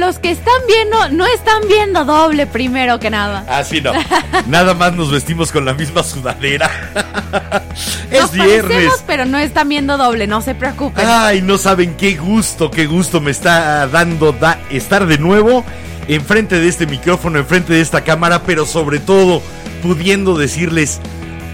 [0.00, 3.44] Los que están viendo, no están viendo doble primero que nada.
[3.48, 3.92] Así no.
[4.48, 6.70] Nada más nos vestimos con la misma sudadera.
[8.10, 9.04] es Nos viernes.
[9.06, 11.04] pero no están viendo doble, no se preocupen.
[11.06, 15.64] Ay, no saben qué gusto, qué gusto me está dando da- estar de nuevo
[16.08, 19.42] enfrente de este micrófono, enfrente de esta cámara, pero sobre todo
[19.82, 21.00] pudiendo decirles,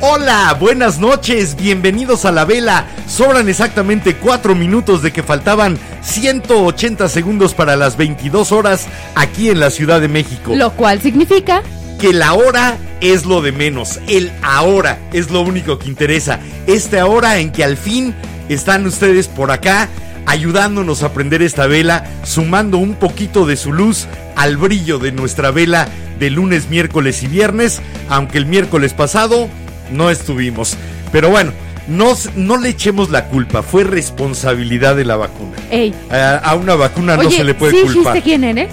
[0.00, 2.86] hola, buenas noches, bienvenidos a la vela.
[3.08, 9.60] Sobran exactamente cuatro minutos de que faltaban 180 segundos para las 22 horas aquí en
[9.60, 11.62] la Ciudad de México Lo cual significa
[12.00, 16.40] que la hora es lo de menos, el ahora es lo único que interesa.
[16.66, 18.14] Este ahora en que al fin
[18.48, 19.88] están ustedes por acá
[20.26, 25.50] ayudándonos a prender esta vela, sumando un poquito de su luz al brillo de nuestra
[25.50, 25.88] vela
[26.18, 29.48] de lunes, miércoles y viernes, aunque el miércoles pasado
[29.90, 30.76] no estuvimos.
[31.12, 31.52] Pero bueno,
[31.88, 35.56] no, no le echemos la culpa, fue responsabilidad de la vacuna.
[35.70, 35.94] Ey.
[36.10, 38.14] A, a una vacuna no se le puede ¿sí culpar.
[38.14, 38.70] dijiste quién eres?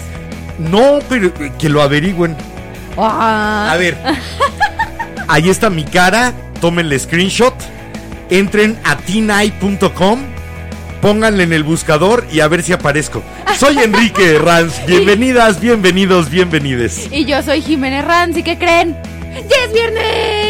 [0.60, 2.36] No, pero que lo averigüen.
[2.98, 3.98] Ah, A ver.
[5.28, 6.34] Ahí está mi cara.
[6.62, 7.54] Tómenle screenshot.
[8.30, 10.20] Entren a tinai.com.
[11.02, 13.22] Pónganle en el buscador y a ver si aparezco.
[13.58, 14.86] Soy Enrique Ranz.
[14.86, 17.08] Bienvenidas, bienvenidos, bienvenides.
[17.12, 18.96] Y yo soy Jimena Herranz, ¿y qué creen?
[19.34, 20.43] ¡Ya es viernes!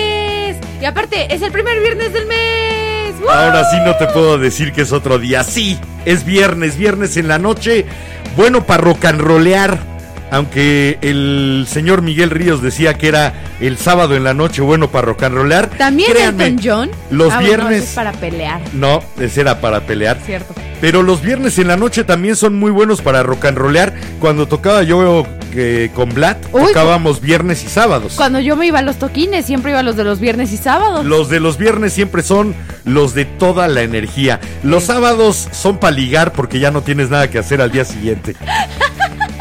[0.84, 3.14] Y aparte, es el primer viernes del mes.
[3.22, 3.30] ¡Woo!
[3.30, 5.42] Ahora sí no te puedo decir que es otro día.
[5.46, 7.86] Sí, es viernes, viernes en la noche.
[8.36, 8.84] Bueno para
[9.18, 9.80] rollear.
[10.30, 15.14] Aunque el señor Miguel Ríos decía que era el sábado en la noche bueno para
[15.14, 15.70] rollear.
[15.70, 16.92] También créanme, Elton John.
[17.12, 17.84] Los Ah, viernes.
[17.86, 20.18] es para pelear, No, ese era para pelear.
[20.26, 20.54] cierto.
[20.82, 23.94] Pero los viernes en la noche también son muy buenos para rollear.
[24.20, 25.26] Cuando tocaba yo
[25.94, 28.14] con Vlad, Uy, tocábamos viernes y sábados.
[28.16, 30.58] Cuando yo me iba a los toquines, siempre iba a los de los viernes y
[30.58, 31.06] sábados.
[31.06, 32.56] Los de los viernes siempre son
[32.86, 34.40] los de toda la energía.
[34.64, 38.36] Los sábados son para ligar porque ya no tienes nada que hacer al día siguiente.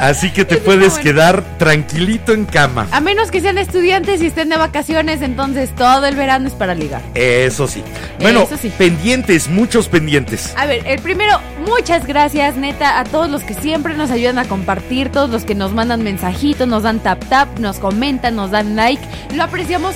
[0.03, 1.03] Así que te Eso puedes bueno.
[1.05, 2.89] quedar tranquilito en cama.
[2.91, 6.75] A menos que sean estudiantes y estén de vacaciones, entonces todo el verano es para
[6.75, 7.01] ligar.
[7.15, 7.85] Eso sí.
[8.21, 8.73] Bueno, Eso sí.
[8.77, 10.55] pendientes, muchos pendientes.
[10.57, 14.45] A ver, el primero, muchas gracias, neta, a todos los que siempre nos ayudan a
[14.45, 18.75] compartir, todos los que nos mandan mensajitos, nos dan tap tap, nos comentan, nos dan
[18.75, 19.03] like.
[19.37, 19.95] Lo apreciamos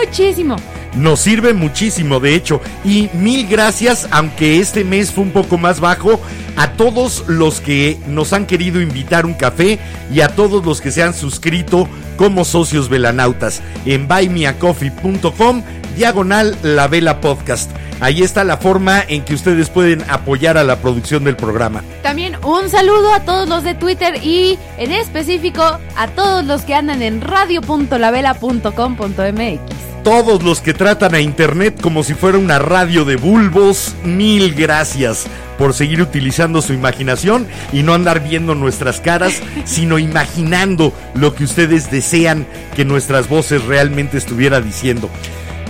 [0.00, 0.56] muchísimo.
[0.94, 2.60] Nos sirve muchísimo, de hecho.
[2.84, 6.20] Y mil gracias, aunque este mes fue un poco más bajo,
[6.56, 9.78] a todos los que nos han querido invitar un café
[10.12, 15.62] y a todos los que se han suscrito como socios velanautas en buymeacoffee.com
[15.96, 17.70] diagonal la vela podcast.
[18.00, 21.84] Ahí está la forma en que ustedes pueden apoyar a la producción del programa.
[22.02, 26.74] También un saludo a todos los de Twitter y en específico a todos los que
[26.74, 29.91] andan en radio.lavela.com.mx.
[30.04, 35.28] Todos los que tratan a internet como si fuera una radio de bulbos, mil gracias
[35.58, 41.44] por seguir utilizando su imaginación y no andar viendo nuestras caras, sino imaginando lo que
[41.44, 45.08] ustedes desean que nuestras voces realmente estuviera diciendo.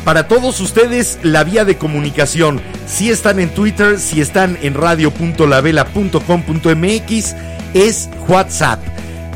[0.03, 7.37] Para todos ustedes, la vía de comunicación, si están en Twitter, si están en radio.lavela.com.mx,
[7.75, 8.81] es WhatsApp.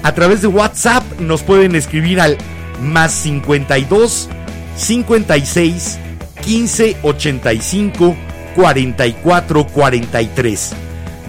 [0.03, 2.39] A través de WhatsApp nos pueden escribir al
[2.81, 4.31] más 52
[4.77, 5.99] 56
[6.43, 8.17] 15 85
[8.55, 10.73] 44 43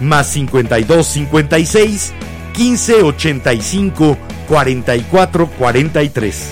[0.00, 2.12] más 52 56
[2.54, 4.16] 15 85
[4.48, 6.50] 44 43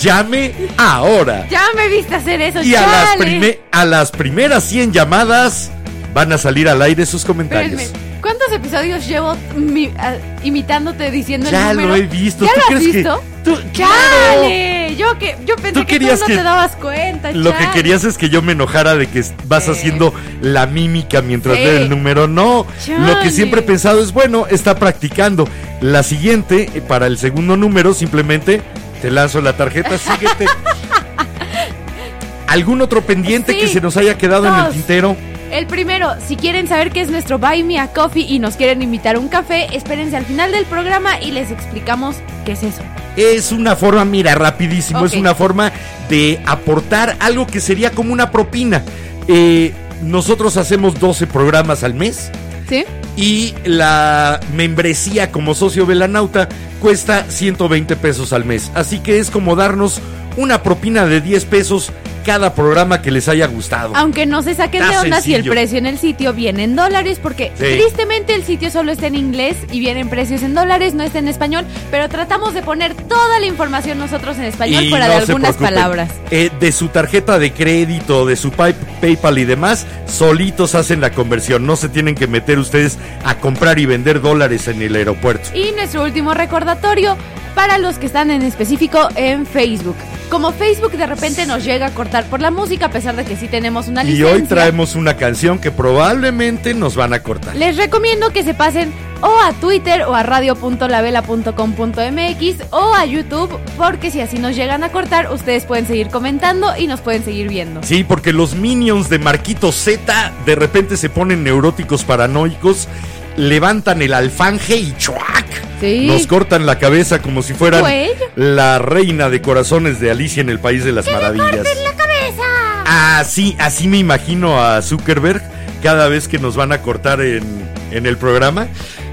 [0.00, 1.46] llame ahora.
[1.48, 5.70] Ya me viste hacer eso, y a las, prime- a las primeras 100 llamadas
[6.12, 7.80] van a salir al aire sus comentarios.
[7.80, 11.94] Espérenme, ¿Cuántos episodios llevo mi- a- imitándote diciendo Ya el número?
[11.94, 12.46] lo he visto.
[12.46, 13.22] ¿Ya ¿Tú lo has crees que- visto?
[13.44, 13.92] tú- claro.
[14.40, 14.96] ¡Chale!
[14.96, 17.32] Yo, que, yo pensé Tú que tú no que- te dabas cuenta.
[17.32, 19.72] Lo que querías es que yo me enojara de que vas Sí.
[19.72, 21.64] haciendo la mímica mientras Sí.
[21.64, 22.26] el número.
[22.26, 25.46] No, lo que siempre he pensado es, bueno, está practicando.
[25.82, 28.62] La siguiente, eh, para el segundo número, simplemente
[29.02, 30.46] te lanzo la tarjeta, síguete.
[32.46, 33.58] ¿Algún otro pendiente Sí.
[33.60, 35.14] que se nos haya quedado en el tintero?
[35.54, 38.82] El primero, si quieren saber qué es nuestro Buy Me a Coffee y nos quieren
[38.82, 42.82] invitar a un café, espérense al final del programa y les explicamos qué es eso.
[43.16, 45.70] Es una forma, mira, rapidísimo, es una forma
[46.08, 48.82] de aportar algo que sería como una propina.
[49.28, 49.72] Eh,
[50.02, 52.32] nosotros hacemos 12 programas al mes.
[52.68, 52.84] ¿Sí?
[53.16, 56.48] y la membresía como socio Velanauta
[56.80, 58.72] cuesta 120 pesos al mes.
[58.74, 60.00] Así que es como darnos
[60.36, 61.92] una propina de 10 pesos
[62.24, 63.94] cada programa que les haya gustado.
[63.96, 66.74] Aunque no se saquen Está de onda si el precio en el sitio viene en
[66.76, 67.64] dólares, porque Sí.
[67.64, 71.28] tristemente el sitio solo está en inglés y vienen precios en dólares, no está en
[71.28, 75.18] español, pero tratamos de poner toda la información nosotros en español Y fuera no de
[75.20, 76.10] algunas palabras.
[76.30, 81.10] eh, de su tarjeta de crédito, de su pay- PayPal y demás, solitos hacen la
[81.10, 81.66] conversión.
[81.66, 85.50] No se tienen que meter ustedes a comprar y vender dólares en el aeropuerto.
[85.54, 87.16] Y nuestro último recordatorio
[87.54, 89.96] para los que están en específico en Facebook.
[90.30, 93.36] Como Facebook de repente nos llega a cortar por la música, a pesar de que
[93.36, 94.34] sí tenemos una Y licencia.
[94.34, 97.54] hoy traemos una canción que probablemente nos van a cortar.
[97.54, 104.10] Les recomiendo que se pasen o a Twitter o a radio.lavela.com.mx o a YouTube, porque
[104.10, 107.82] si así nos llegan a cortar, ustedes pueden seguir comentando y nos pueden seguir viendo.
[107.84, 112.88] Sí, porque los minions de Marquito Z de repente se ponen neuróticos paranoicos,
[113.36, 115.44] levantan el alfanje y ¡chuac!
[115.80, 116.06] Sí.
[116.06, 118.12] Nos cortan la cabeza como si fueran Cuello.
[118.36, 121.66] la reina de corazones de Alicia en el País de las Maravillas.
[121.84, 123.18] la cabeza!
[123.18, 125.42] Así, así me imagino a Zuckerberg
[125.82, 127.42] cada vez que nos van a cortar en,
[127.90, 128.68] en el programa.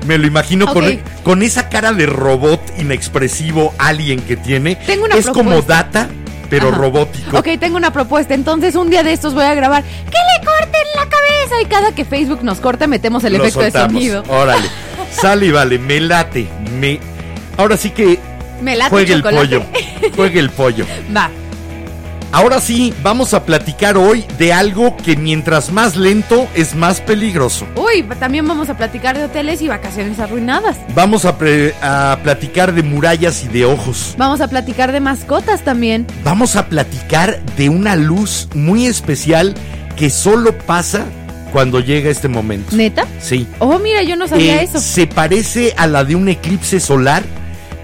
[0.07, 4.75] Me lo imagino con, con esa cara de robot inexpresivo alien que tiene.
[4.75, 6.09] Tengo una es como data,
[6.51, 6.77] pero Ajá.
[6.77, 7.39] robótico.
[7.39, 8.33] Ok, tengo una propuesta.
[8.35, 9.83] Entonces, un día de estos voy a grabar.
[9.83, 9.89] ¡Que
[10.39, 11.61] le corten la cabeza!
[11.61, 14.23] Y cada que Facebook nos corte, metemos el Lo efecto de sonido.
[14.27, 14.67] Órale.
[15.11, 16.47] Sale y vale, me late.
[16.77, 16.99] Me...
[17.57, 18.19] Ahora sí que
[18.61, 19.59] Me late juegue el chocolate.
[19.59, 19.63] pollo.
[20.15, 20.85] Juegue el pollo.
[21.15, 21.29] Va.
[22.33, 27.67] Ahora sí, vamos a platicar hoy de algo que mientras más lento es más peligroso.
[27.75, 30.77] Uy, también vamos a platicar de hoteles y vacaciones arruinadas.
[30.95, 34.15] Vamos a, platicar de murallas y de ojos.
[34.17, 36.07] Vamos a platicar de mascotas también.
[36.23, 39.53] Vamos a platicar de una luz muy especial
[39.97, 41.03] que solo pasa
[41.51, 42.73] cuando llega este momento.
[42.73, 43.05] ¿Neta?
[43.19, 43.45] Sí.
[43.59, 44.79] Oh, mira, yo no sabía Eh, eso.
[44.79, 47.23] Se parece a la de un eclipse solar,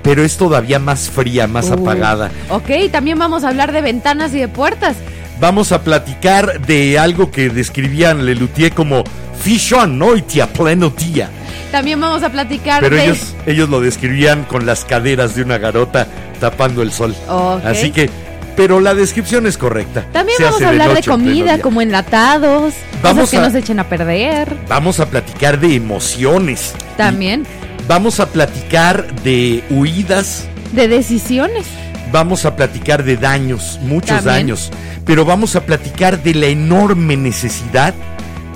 [0.08, 2.32] pero es todavía más fría, más Uh, apagada.
[2.50, 4.96] Ok, también vamos a hablar de ventanas y de puertas.
[5.42, 9.04] Vamos a platicar de algo que describían Lelutier como
[9.44, 11.30] fish on noite a pleno día.
[11.74, 13.04] También vamos a platicar Pero de...
[13.04, 16.08] ellos, ellos lo describían con las caderas de una garota
[16.40, 17.14] tapando el sol.
[17.28, 17.66] Ok.
[17.66, 18.10] Así que,
[18.56, 20.06] pero la descripción es correcta.
[20.14, 23.60] También Se vamos a hablar de, comida, como enlatados, Vamos cosas que a- no se
[23.60, 24.56] echen a perder.
[24.70, 26.74] Vamos a platicar de emociones.
[26.96, 27.46] También
[27.88, 30.48] Vamos a platicar de huidas.
[30.74, 31.66] de decisiones.
[32.12, 34.36] Vamos a platicar de daños, muchos También.
[34.36, 34.72] daños.
[35.06, 37.94] Pero vamos a platicar de la enorme necesidad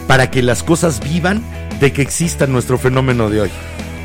[0.08, 1.42] para que las cosas vivan
[1.80, 3.50] de que exista nuestro fenómeno de hoy.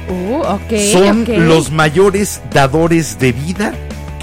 [0.08, 0.44] Uh,
[0.92, 3.74] Son los mayores dadores de vida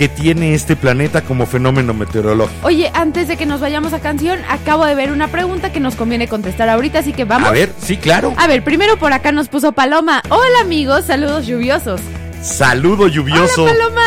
[0.03, 2.67] que tiene este planeta como fenómeno meteorológico.
[2.67, 5.95] Oye, antes de que nos vayamos a canción, acabo de ver una pregunta que nos
[5.95, 7.47] conviene contestar ahorita, así que vamos.
[7.47, 8.33] A ver, sí, claro.
[8.35, 10.21] A ver, primero por acá nos puso Paloma.
[10.27, 12.01] Hola amigos, saludos lluviosos.
[12.41, 13.63] Saludo lluvioso.
[13.63, 14.03] Hola Paloma.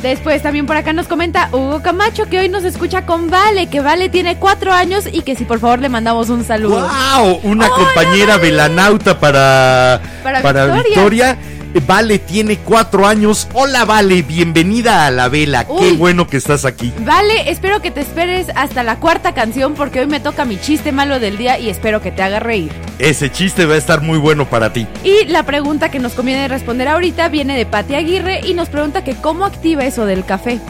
[0.00, 3.80] Después también por acá nos comenta Hugo Camacho que hoy nos escucha con Vale, que
[3.80, 6.88] Vale tiene cuatro años y que si por favor le mandamos un saludo.
[6.88, 7.40] ¡Wow!
[7.42, 8.42] Una Hola, compañera Vale.
[8.50, 10.82] velanauta para, Para Victoria.
[10.84, 11.38] Victoria.
[11.86, 13.48] Vale tiene cuatro años.
[13.52, 15.66] Hola, Vale, bienvenida a la vela.
[15.66, 16.92] Qué bueno que estás aquí.
[17.00, 20.92] Vale, espero que te esperes hasta la cuarta canción porque hoy me toca mi chiste
[20.92, 22.70] malo del día y espero que te haga reír.
[22.98, 24.86] Ese chiste va a estar muy bueno para ti.
[25.04, 29.04] Y la pregunta que nos conviene responder ahorita viene de Pati Aguirre y nos pregunta
[29.04, 30.60] que cómo activa eso del café.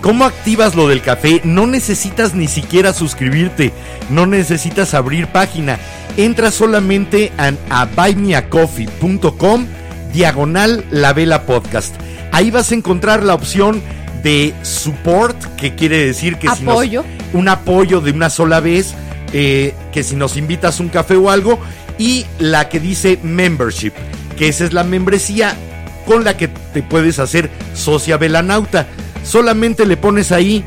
[0.00, 1.40] ¿Cómo activas lo del café?
[1.44, 3.72] No necesitas ni siquiera suscribirte,
[4.10, 5.78] no necesitas abrir página.
[6.16, 9.66] Entra solamente a buymeacoffee.com
[10.12, 11.94] diagonal la vela podcast.
[12.32, 13.82] Ahí vas a encontrar la opción
[14.22, 17.04] de support, que quiere decir que si nos- Apoyo.
[17.32, 18.94] un apoyo de una sola vez,
[19.32, 21.58] eh, que si nos invitas un café o algo,
[21.98, 23.92] y la que dice membership,
[24.36, 25.54] que esa es la membresía
[26.06, 28.86] con la que te puedes hacer socia velanauta.
[29.24, 30.64] Solamente le pones ahí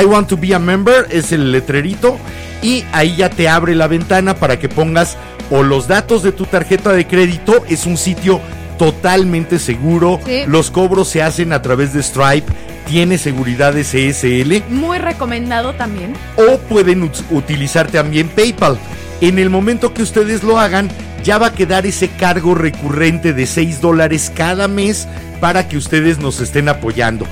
[0.00, 2.16] I want to be a member es el letrerito
[2.62, 5.16] y ahí ya te abre la ventana para que pongas
[5.50, 7.64] o los datos de tu tarjeta de crédito.
[7.68, 8.40] Es un sitio
[8.80, 10.18] totalmente seguro.
[10.24, 10.44] Sí.
[10.46, 12.50] Los cobros se hacen a través de Stripe.
[12.88, 16.14] Tiene seguridad SSL Muy recomendado también.
[16.36, 18.78] o pueden ut- utilizar también PayPal.
[19.20, 20.88] En el momento que ustedes lo hagan,
[21.22, 25.06] ya va a quedar ese cargo recurrente de 6 dólares cada mes
[25.42, 27.26] para que ustedes nos estén apoyando.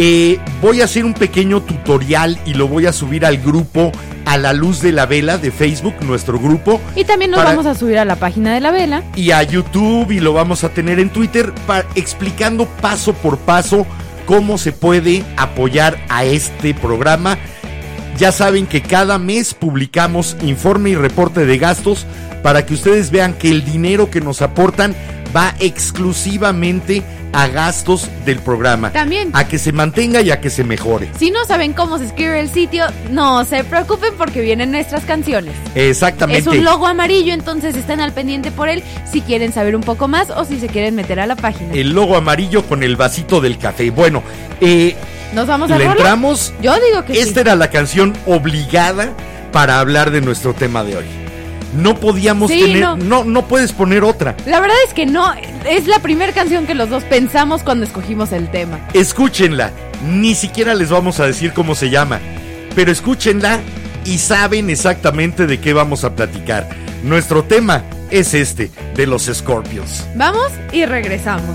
[0.00, 3.90] Eh, voy a hacer un pequeño tutorial y lo voy a subir al grupo
[4.26, 7.66] a la luz de la vela de Facebook, nuestro grupo, Y también nos Para- vamos
[7.66, 9.02] a subir a la página de la vela.
[9.16, 11.52] y a YouTube y lo vamos a tener en Twitter
[11.96, 13.86] explicando paso por paso
[14.26, 17.36] cómo se puede apoyar a este programa.
[18.18, 22.06] Ya saben que cada mes publicamos informe y reporte de gastos
[22.42, 24.94] para que ustedes vean que el dinero que nos aportan
[25.34, 28.90] va exclusivamente a gastos del programa.
[28.90, 29.30] También.
[29.34, 31.10] A que se mantenga y a que se mejore.
[31.18, 35.54] Si no saben cómo se escribe el sitio, no se preocupen porque vienen nuestras canciones.
[35.74, 36.40] Exactamente.
[36.40, 40.08] Es un logo amarillo, entonces estén al pendiente por él si quieren saber un poco
[40.08, 41.74] más o si se quieren meter a la página.
[41.74, 43.90] El logo amarillo con el vasito del café.
[43.90, 44.22] Bueno,
[44.60, 44.96] eh,
[45.34, 45.96] ¿Nos vamos a ¿le rola?
[45.98, 46.54] entramos?
[46.62, 47.40] Yo digo que Esta sí.
[47.40, 49.12] era la canción obligada
[49.52, 51.04] para hablar de nuestro tema de hoy.
[51.74, 52.96] No podíamos Sí, tener, no.
[52.96, 53.24] no.
[53.24, 54.34] no, puedes poner otra.
[54.46, 55.32] La verdad es que no,
[55.68, 58.80] es la primera canción que los dos pensamos cuando escogimos el tema.
[58.94, 59.70] Escúchenla,
[60.02, 62.20] ni siquiera les vamos a decir cómo se llama,
[62.74, 63.60] pero escúchenla
[64.04, 66.68] y saben exactamente de qué vamos a platicar.
[67.02, 70.06] Nuestro tema es este, de los Scorpions.
[70.14, 71.54] Vamos y regresamos.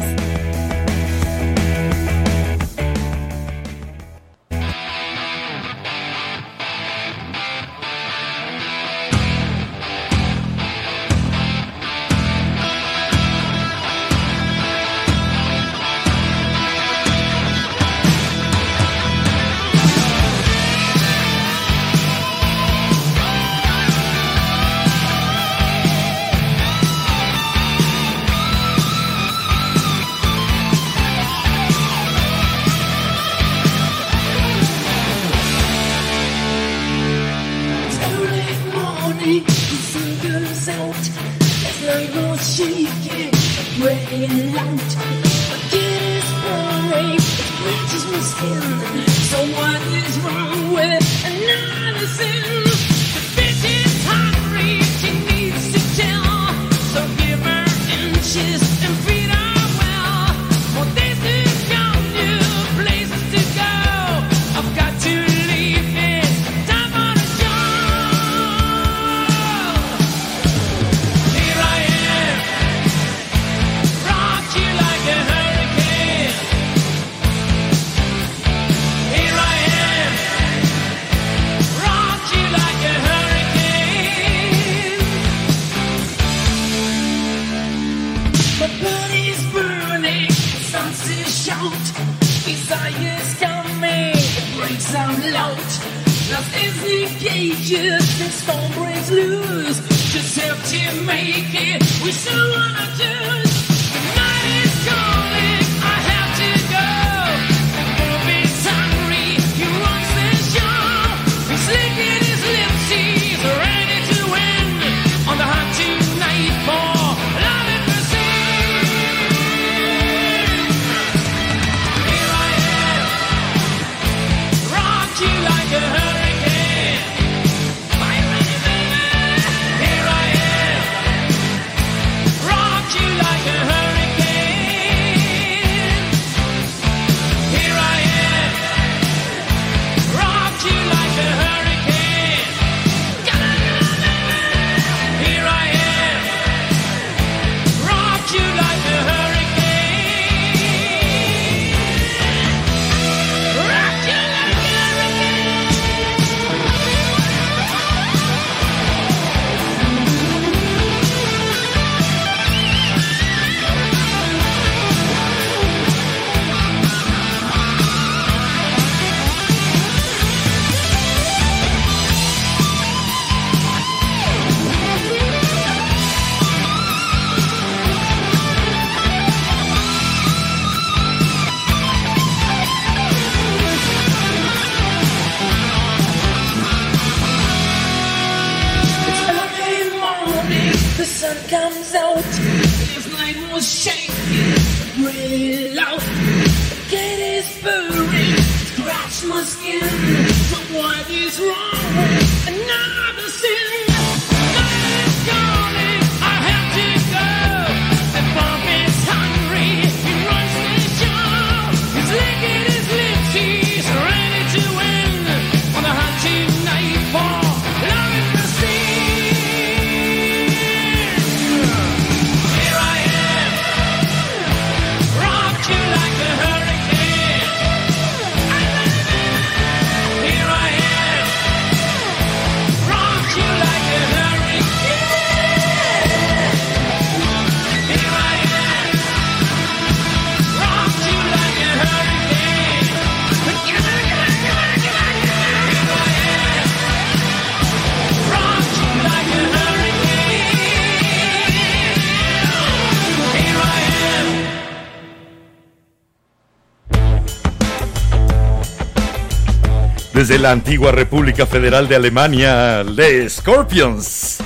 [260.23, 264.37] Desde la antigua República Federal de Alemania, The Scorpions.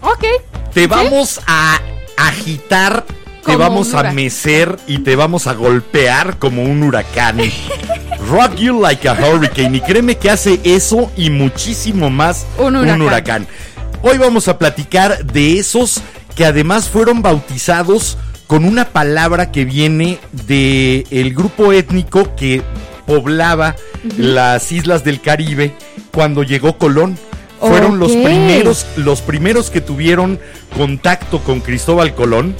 [0.00, 0.24] Ok.
[0.74, 1.80] Te vamos a
[2.16, 3.04] agitar,
[3.46, 4.16] te vamos un a huracán.
[4.16, 7.38] mecer y te vamos a golpear como un huracán.
[8.28, 9.76] Rock you like a hurricane.
[9.76, 13.46] Y créeme que hace eso y muchísimo más Un huracán.
[14.02, 16.02] Hoy vamos a platicar de esos
[16.34, 22.64] que además fueron bautizados con una palabra que viene de el grupo étnico que
[23.06, 23.76] poblaba
[24.18, 25.72] las islas del Caribe
[26.12, 27.16] cuando llegó Colón.
[27.60, 30.38] Fueron los primeros, los primeros que tuvieron
[30.76, 32.54] contacto con Cristóbal Colón,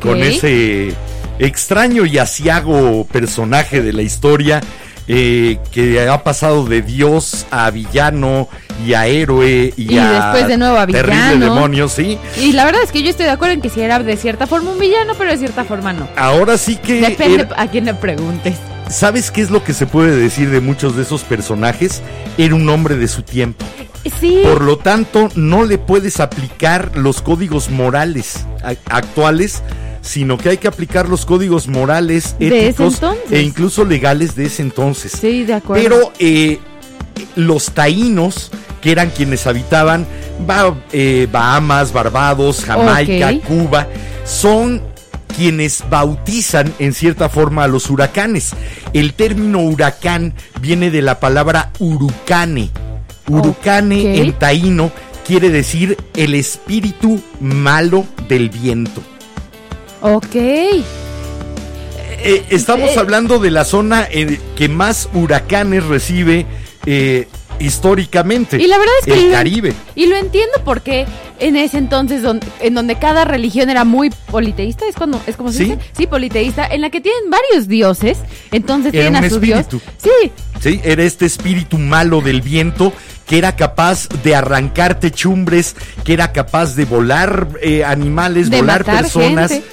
[0.00, 0.94] con ese
[1.40, 4.60] extraño y asiago personaje de la historia
[5.08, 8.48] eh, que ha pasado de dios a villano
[8.86, 12.16] y a héroe y, Y a después de nuevo a terrible demonio, sí.
[12.40, 14.46] Y la verdad es que yo estoy de acuerdo en que si era de cierta
[14.46, 16.08] forma un villano, pero de cierta forma no.
[16.16, 18.54] Ahora sí que Depende era- a quién le preguntes.
[18.88, 22.02] ¿Sabes qué es lo que se puede decir de muchos de esos personajes?
[22.38, 23.64] Era un hombre de su tiempo.
[24.20, 24.40] Sí.
[24.44, 28.44] Por lo tanto, no le puedes aplicar los códigos morales
[28.86, 29.62] actuales,
[30.02, 33.00] sino que hay que aplicar los códigos morales, éticos
[33.30, 35.12] e incluso legales de ese entonces.
[35.12, 35.82] Sí, de acuerdo.
[35.82, 36.58] Pero eh,
[37.36, 38.50] los taínos,
[38.82, 40.06] que eran quienes habitaban
[40.46, 43.32] Ba- eh, Bahamas, Barbados, Jamaica.
[43.46, 43.86] Cuba,
[44.26, 44.82] son
[45.36, 48.52] quienes bautizan en cierta forma a los huracanes.
[48.92, 52.70] El término huracán viene de la palabra urucane.
[53.28, 54.90] Urucane en taíno
[55.26, 59.02] quiere decir el espíritu malo del viento.
[60.02, 60.34] Ok.
[62.26, 62.98] Eh, estamos Eh.
[62.98, 66.46] hablando de la zona eh, que más huracanes recibe
[66.86, 68.56] eh, históricamente.
[68.62, 69.72] Y la verdad es que el Caribe.
[69.94, 71.06] Y lo entiendo porque
[71.40, 72.22] en ese entonces
[72.60, 75.64] en donde cada religión era muy politeísta, es cuando es como se Sí.
[75.64, 78.18] dice, sí, politeísta, en la que tienen varios dioses,
[78.52, 79.60] entonces Era tienen un a su dios.
[79.60, 79.84] espíritu.
[79.98, 80.80] Sí, ¿sí?
[80.84, 82.92] Era este espíritu malo del viento
[83.26, 88.84] que era capaz de arrancar techumbres, que era capaz de volar eh, animales, De volar
[88.84, 89.66] personas, gente.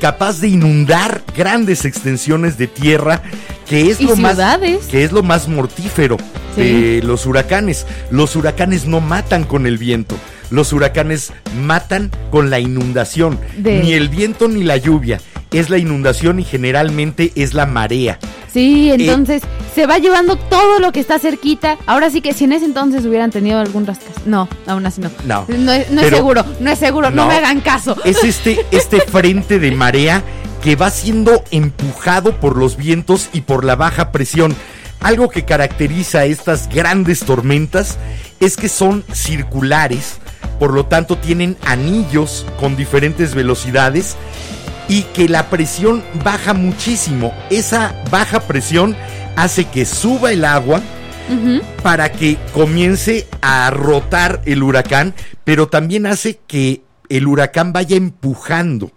[0.00, 3.20] capaz de inundar grandes extensiones de tierra,
[3.68, 4.86] que es Y lo más ciudades.
[4.86, 6.16] que es lo más mortífero
[6.54, 6.62] Sí.
[6.62, 7.86] de los huracanes.
[8.10, 10.16] Los huracanes no matan con el viento.
[10.50, 11.32] Los huracanes
[11.62, 13.38] matan con la inundación.
[13.56, 15.20] De- Ni el viento ni la lluvia.
[15.52, 18.18] Es la inundación y generalmente es la marea.
[18.52, 19.42] sí, entonces
[19.74, 21.76] se va llevando todo lo que está cerquita.
[21.86, 24.26] Ahora sí que si en ese entonces hubieran tenido algún rascas.
[24.26, 25.10] No, aún así no.
[25.26, 25.44] No.
[25.48, 27.28] No, es- no es Pero- seguro, no es seguro, no, No.
[27.28, 27.96] me hagan caso.
[28.04, 30.22] es este, este frente de marea
[30.62, 34.56] que va siendo empujado por los vientos y por la baja presión.
[35.00, 37.98] Algo que caracteriza a estas grandes tormentas
[38.40, 40.16] es que son circulares,
[40.58, 44.16] por lo tanto tienen anillos con diferentes velocidades
[44.88, 47.34] y que la presión baja muchísimo.
[47.50, 48.96] Esa baja presión
[49.36, 50.80] hace que suba el agua,
[51.82, 58.92] para que comience a rotar el huracán, pero también hace que el huracán vaya empujando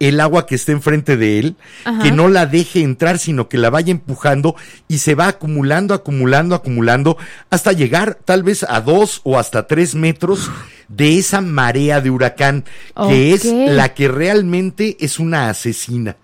[0.00, 2.02] el agua que está enfrente de él, Ajá.
[2.02, 4.54] que no la deje entrar, sino que la vaya empujando
[4.86, 7.16] y se va acumulando, acumulando, acumulando,
[7.50, 10.50] hasta llegar tal vez a dos o hasta tres metros
[10.88, 12.64] de esa marea de huracán,
[13.08, 16.16] que es la que realmente es una asesina.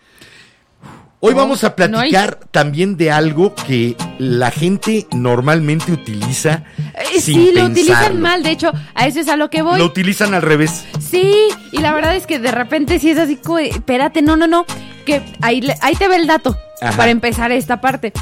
[1.27, 6.65] Hoy vamos a no platicar también de algo que la gente normalmente utiliza.
[6.77, 9.79] Eh, sin sí, lo utilizan mal, de hecho, a eso es a lo que voy.
[9.79, 10.85] Lo utilizan al revés.
[11.01, 13.39] Sí, y la verdad es que de repente sí es así
[13.71, 14.67] espérate, no, no, no,
[15.07, 16.95] que ahí, ahí te ve el dato Ajá.
[16.95, 18.13] para empezar esta parte.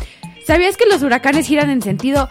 [0.47, 2.29] ¿Sabías que los huracanes giran en sentido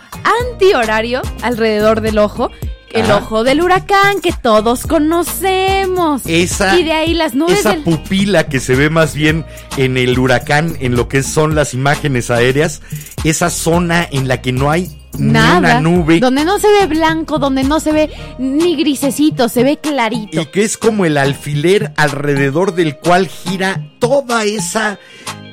[0.54, 2.50] antihorario alrededor del ojo?
[2.94, 3.18] El Ajá.
[3.18, 6.22] ojo del huracán que todos conocemos.
[6.26, 7.84] Esa, y de ahí las nubes esa del...
[7.84, 9.46] pupila que se ve más bien
[9.78, 12.82] en el huracán, en lo que son las imágenes aéreas,
[13.24, 15.60] esa zona en la que no hay ni Nada.
[15.60, 19.78] una nube Donde no se ve blanco, donde no se ve ni grisecito, se ve
[19.78, 20.42] clarito.
[20.42, 25.00] y que es como el alfiler alrededor del cual gira toda esa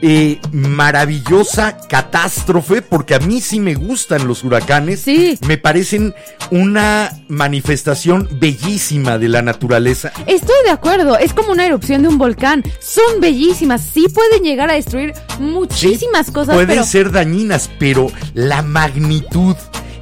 [0.02, 5.38] eh, maravillosa catástrofe, porque a mí sí me gustan los huracanes, Sí.
[5.46, 6.14] me parecen
[6.50, 10.12] una manifestación bellísima de la naturaleza.
[10.26, 12.62] Estoy de acuerdo, es como una erupción de un volcán.
[12.80, 18.08] Son bellísimas, sí pueden llegar a destruir muchísimas Sí, cosas, Pueden pero ser dañinas, pero
[18.34, 19.56] la magnitud,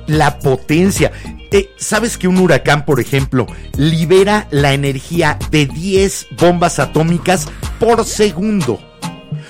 [0.07, 1.13] la potencia.
[1.53, 7.47] Eh, ¿Sabes que un huracán, por ejemplo, libera la energía de 10 bombas atómicas
[7.79, 8.81] por segundo?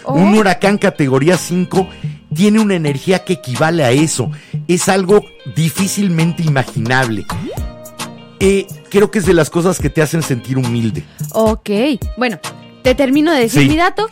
[0.07, 0.15] Oh.
[0.15, 1.89] Un huracán categoría 5
[2.35, 4.31] tiene una energía que equivale a eso.
[4.69, 7.25] Es algo difícilmente imaginable.
[8.41, 11.05] Eh, creo que es de las cosas que te hacen sentir humilde.
[11.33, 11.71] Ok,
[12.17, 12.39] bueno,
[12.83, 13.69] te termino de decir Sí.
[13.69, 14.09] mi dato.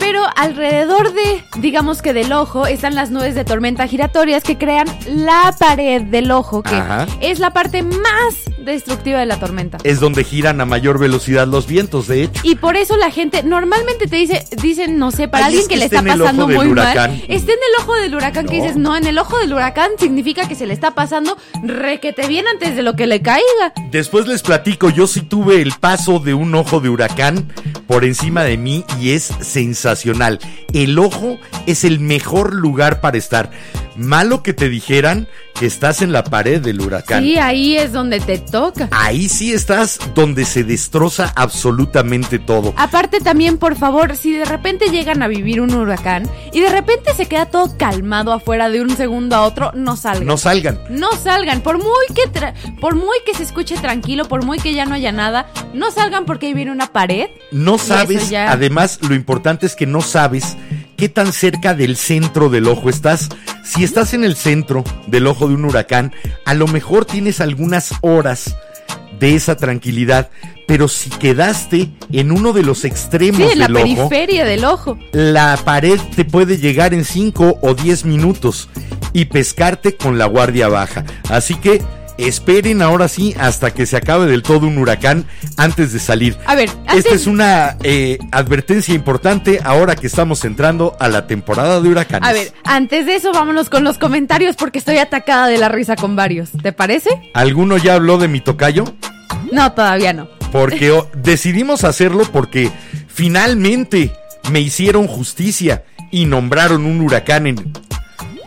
[0.00, 4.88] Pero alrededor de, digamos que del ojo, están las nubes de tormenta giratorias que crean
[5.06, 7.06] la pared del ojo, que Ajá.
[7.20, 8.34] es la parte más
[8.64, 9.78] destructiva de la tormenta.
[9.84, 12.40] Es donde giran a mayor velocidad los vientos, de hecho.
[12.44, 15.68] Y por eso la gente normalmente te dice, dicen, no sé, para Ay, alguien es
[15.68, 17.10] que, que le está en el ojo pasando del muy huracán.
[17.12, 18.62] mal, esté en el ojo del huracán que No.
[18.62, 22.46] dices, no, en el ojo del huracán significa que se le está pasando requete bien
[22.48, 23.72] antes de lo que le caiga.
[23.90, 27.52] Después les platico, yo sí tuve el paso de un ojo de huracán
[27.86, 29.89] por encima de mí y es sensacional.
[30.72, 33.50] El ojo es el mejor lugar para estar.
[34.00, 37.22] Malo que te dijeran que estás en la pared del huracán.
[37.22, 38.88] Sí, ahí es donde te toca.
[38.92, 42.72] Ahí sí estás donde se destroza absolutamente todo.
[42.78, 47.12] Aparte también, por favor, si de repente llegan a vivir un huracán y de repente
[47.14, 50.26] se queda todo calmado afuera de un segundo a otro, no salgan.
[50.26, 50.80] No salgan.
[50.88, 54.72] No salgan, por muy que tra- por muy que se escuche tranquilo, por muy que
[54.72, 57.26] ya no haya nada, no salgan porque ahí viene una pared.
[57.52, 60.56] No sabes, ya- además lo importante es que no sabes
[61.00, 63.30] qué tan cerca del centro del ojo estás.
[63.64, 66.12] Si estás en el centro del ojo de un huracán,
[66.44, 68.54] a lo mejor tienes algunas horas
[69.18, 70.28] de esa tranquilidad,
[70.66, 74.64] pero si quedaste en uno de los extremos Sí, en la del ojo, periferia del
[74.66, 74.98] ojo.
[75.12, 78.68] la pared te puede llegar en 5 o 10 minutos
[79.14, 81.06] y pescarte con la guardia baja.
[81.30, 81.80] Así que
[82.28, 85.24] esperen ahora sí hasta que se acabe del todo un huracán
[85.56, 86.36] antes de salir.
[86.46, 91.26] A ver, Esta antes- es una eh, advertencia importante ahora que estamos entrando a la
[91.26, 92.28] temporada de huracanes.
[92.28, 95.96] A ver, antes de eso vámonos con los comentarios porque estoy atacada de la risa
[95.96, 96.50] con varios.
[96.62, 97.10] ¿Te parece?
[97.34, 98.84] ¿Alguno ya habló de mi tocayo?
[99.52, 100.28] No, todavía no.
[100.52, 102.70] Porque decidimos hacerlo porque
[103.08, 104.12] finalmente
[104.50, 107.72] me hicieron justicia y nombraron un huracán en,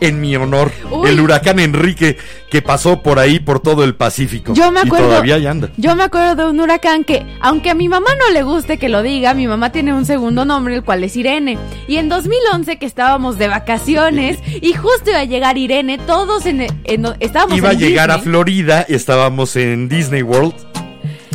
[0.06, 0.70] en mi honor.
[0.90, 1.10] Uy.
[1.10, 2.16] El huracán Enrique
[2.50, 4.54] que pasó por ahí, por todo el Pacífico.
[4.54, 5.06] Yo me Y acuerdo.
[5.08, 5.70] todavía ahí anda.
[5.76, 8.88] Yo me acuerdo de un huracán que, aunque a mi mamá no le guste que
[8.88, 11.58] lo diga, mi mamá tiene un segundo nombre, el cual es Irene.
[11.88, 16.60] Y en 2011 que estábamos de vacaciones y justo iba a llegar Irene, todos en,
[16.84, 18.18] en- estábamos Iba a llegar a.
[18.18, 20.54] Florida, estábamos en Disney World.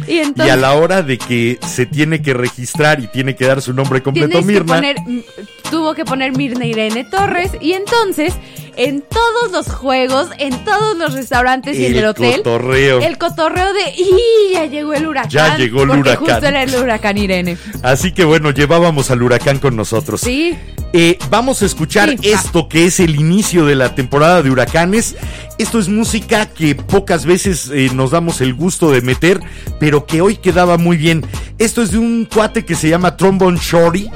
[0.10, 3.74] Y a la hora de que se tiene que registrar y tiene que dar su
[3.74, 4.76] nombre completo, que Mirna.
[4.76, 5.22] poner, mm,
[5.70, 7.52] tuvo que poner Mirna Irene Torres.
[7.62, 8.34] Y entonces,
[8.76, 13.00] en todos los juegos, en todos los restaurantes y en el hotel, cotorreo.
[13.02, 15.30] el cotorreo de ¡y ya llegó el huracán!
[15.30, 16.26] Ya llegó el porque huracán.
[16.26, 17.58] justo era el huracán Irene.
[17.84, 20.22] Así que bueno, llevábamos al huracán con nosotros.
[20.22, 20.58] Sí.
[20.92, 22.30] Eh, vamos a escuchar Sí.
[22.32, 25.16] esto que es el inicio de la temporada de huracanes.
[25.60, 29.40] Esto es música que pocas veces eh, nos damos el gusto de meter,
[29.80, 31.24] pero que hoy quedaba muy bien.
[31.60, 34.10] Esto es de un cuate que se llama Trombone Shorty.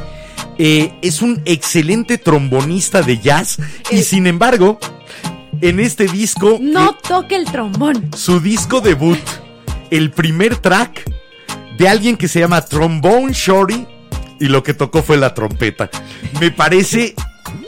[0.57, 3.57] Eh, es un excelente trombonista de jazz
[3.91, 4.79] y sin embargo,
[5.61, 8.09] en este disco, No toque el trombón.
[8.15, 9.17] su disco debut,
[9.91, 11.03] el primer track
[11.77, 13.85] de alguien que se llama Trombone Shorty
[14.39, 15.89] y lo que tocó fue la trompeta.
[16.39, 17.15] Me parece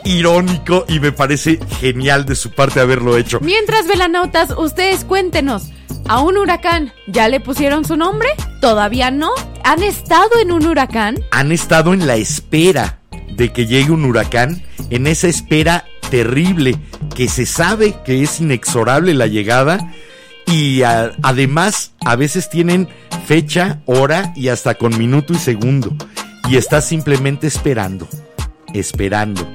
[0.03, 3.39] irónico y me parece genial de su parte haberlo hecho.
[3.41, 5.69] Mientras, velanautas, ustedes cuéntenos.
[6.07, 8.29] ¿A un huracán ya le pusieron su nombre?
[8.61, 9.31] ¿Todavía no?
[9.63, 11.17] ¿Han estado en un huracán?
[11.31, 12.99] Han estado en la espera
[13.31, 16.77] de que llegue un huracán, en esa espera terrible
[17.15, 19.91] que se sabe que es inexorable la llegada
[20.45, 22.87] y a- además a veces tienen
[23.25, 25.95] fecha, hora y hasta con minuto y segundo
[26.49, 28.07] y estás simplemente esperando,
[28.73, 29.47] esperando,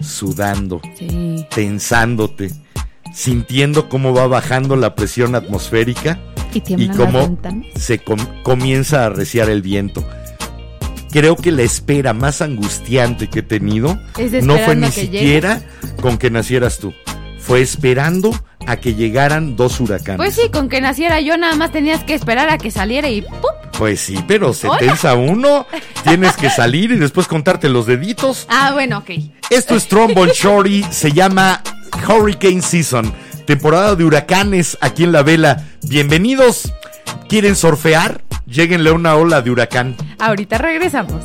[0.00, 1.46] sudando, Sí.
[1.50, 2.50] tensándote,
[3.12, 6.20] sintiendo cómo va bajando la presión atmosférica
[6.54, 7.38] Y cómo
[7.76, 10.02] se com- comienza a arreciar el viento.
[11.10, 13.98] Creo que la espera más angustiante que he tenido
[14.42, 15.62] no fue ni siquiera
[16.00, 16.94] con que nacieras tú.
[17.38, 18.30] Fue esperando
[18.66, 20.16] a que llegaran dos huracanes.
[20.16, 23.20] Pues sí, con que naciera yo nada más tenías que esperar a que saliera y
[23.22, 23.57] ¡pup!
[23.78, 24.80] Pues sí, pero se Hola.
[24.80, 25.64] tensa uno,
[26.02, 28.44] tienes que salir y después contarte los deditos.
[28.50, 29.10] Ah, bueno, ok.
[29.50, 31.62] Esto es Trombone Shorty, se llama
[32.08, 33.14] Hurricane Season,
[33.46, 35.64] temporada de huracanes aquí en la vela.
[35.82, 36.72] Bienvenidos.
[37.28, 38.22] ¿Quieren surfear?
[38.46, 39.96] Lléguenle a una ola de huracán.
[40.18, 41.22] Ahorita regresamos.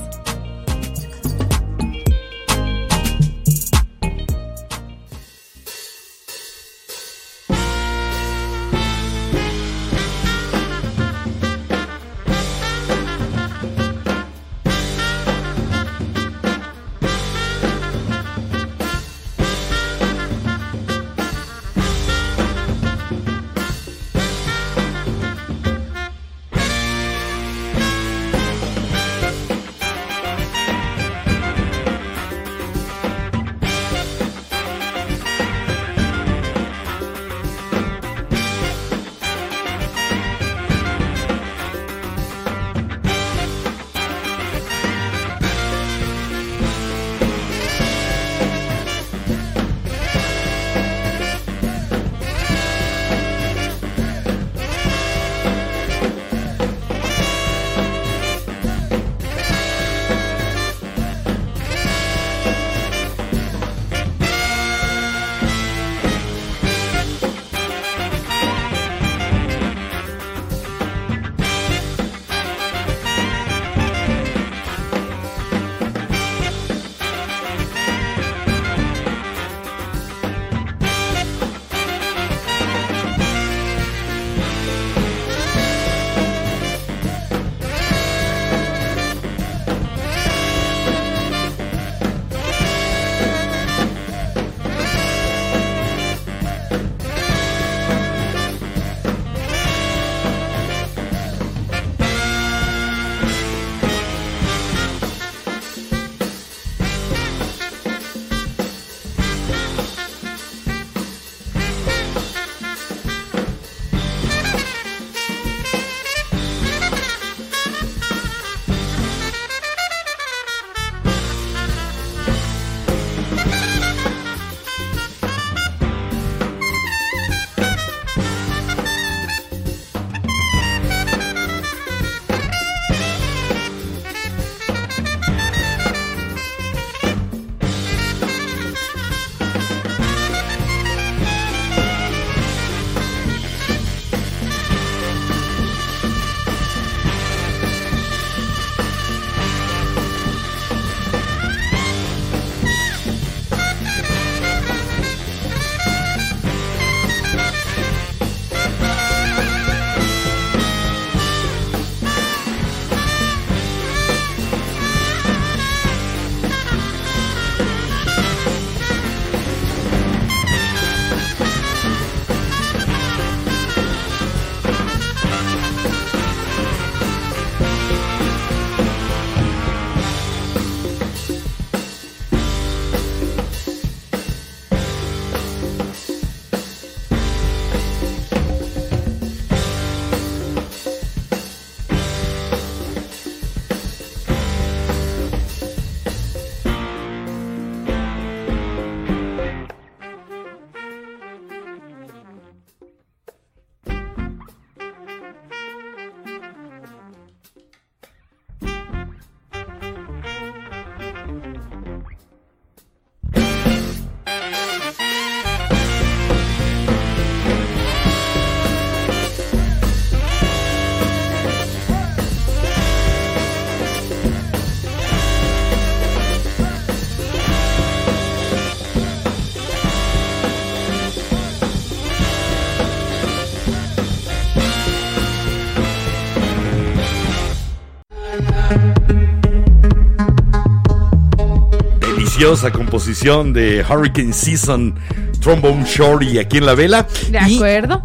[242.44, 244.94] Preciosa composición de Hurricane Season,
[245.40, 247.08] Trombone Shorty aquí en la vela.
[247.32, 248.04] De Y, acuerdo.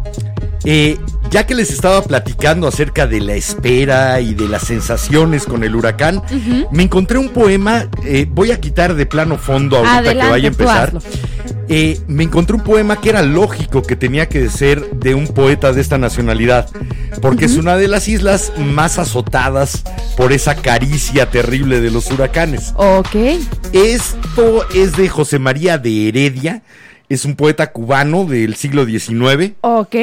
[0.63, 0.97] eh,
[1.29, 5.75] ya que les estaba platicando acerca de la espera y de las sensaciones con el
[5.75, 6.21] huracán,
[6.71, 10.51] me encontré un poema, eh, voy a quitar de plano fondo ahorita que vaya a
[10.51, 10.93] empezar.
[11.67, 15.73] Eh, me encontré un poema que era lógico que tenía que ser de un poeta
[15.73, 16.69] de esta nacionalidad,
[17.21, 19.83] porque es una de las islas más azotadas
[20.15, 22.73] por esa caricia terrible de los huracanes.
[22.75, 23.15] Ok.
[23.73, 26.63] Esto es de José María de Heredia,
[27.09, 29.95] es un poeta cubano del siglo XIX Ok.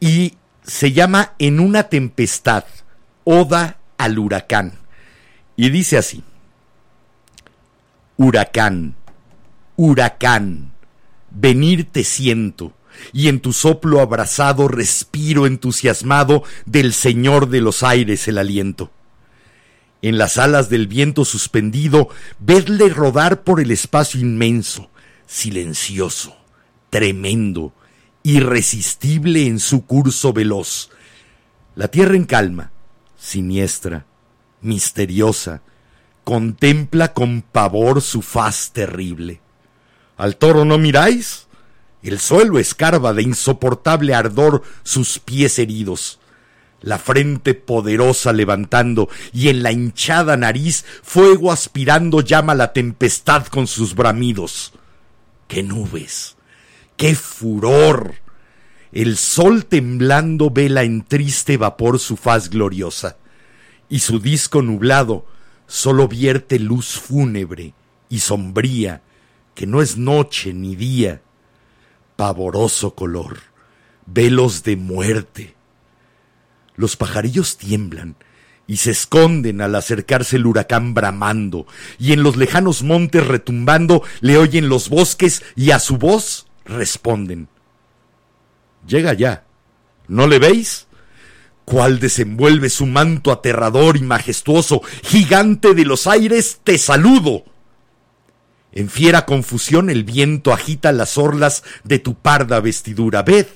[0.00, 2.64] y se llama En una tempestad,
[3.24, 4.72] Oda al huracán.
[5.56, 6.22] Y dice así,
[8.18, 8.94] Huracán,
[9.76, 10.72] huracán,
[11.30, 12.72] venir te siento,
[13.12, 18.90] y en tu soplo abrazado respiro entusiasmado del Señor de los aires el aliento.
[20.02, 24.90] En las alas del viento suspendido, vedle rodar por el espacio inmenso,
[25.26, 26.36] silencioso,
[26.90, 27.72] tremendo,
[28.22, 30.90] irresistible en su curso veloz.
[31.74, 32.70] La tierra en calma,
[33.18, 34.06] siniestra,
[34.60, 35.62] misteriosa,
[36.24, 39.40] contempla con pavor su faz terrible.
[40.16, 41.45] ¿Al toro no miráis?
[42.06, 46.20] El suelo escarba de insoportable ardor sus pies heridos
[46.86, 53.66] la frente poderosa levantando y en la hinchada nariz fuego aspirando llama la tempestad con
[53.66, 54.72] sus bramidos.
[55.48, 56.36] ¡Qué nubes!
[56.96, 58.14] ¡Qué furor!
[58.92, 63.16] El sol temblando vela en triste vapor su faz gloriosa,
[63.88, 65.26] y su disco nublado
[65.66, 67.74] solo vierte luz fúnebre
[68.08, 69.02] y sombría,
[69.56, 71.20] que no es noche ni día,
[72.16, 73.38] pavoroso color,
[74.06, 75.54] velos de muerte.
[76.74, 78.16] Los pajarillos tiemblan
[78.66, 81.66] y se esconden al acercarse el huracán bramando,
[81.98, 87.48] y en los lejanos montes retumbando le oyen los bosques y a su voz responden.
[88.86, 89.44] Llega ya.
[90.08, 90.86] ¿No le veis?
[91.64, 97.44] Cuál desenvuelve su manto aterrador y majestuoso, gigante de los aires, te saludo.
[98.76, 103.22] En fiera confusión el viento agita las orlas de tu parda vestidura.
[103.22, 103.46] Ved,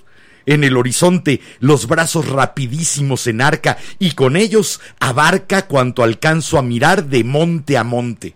[0.46, 7.04] en el horizonte los brazos rapidísimos enarca y con ellos abarca cuanto alcanzo a mirar
[7.04, 8.34] de monte a monte.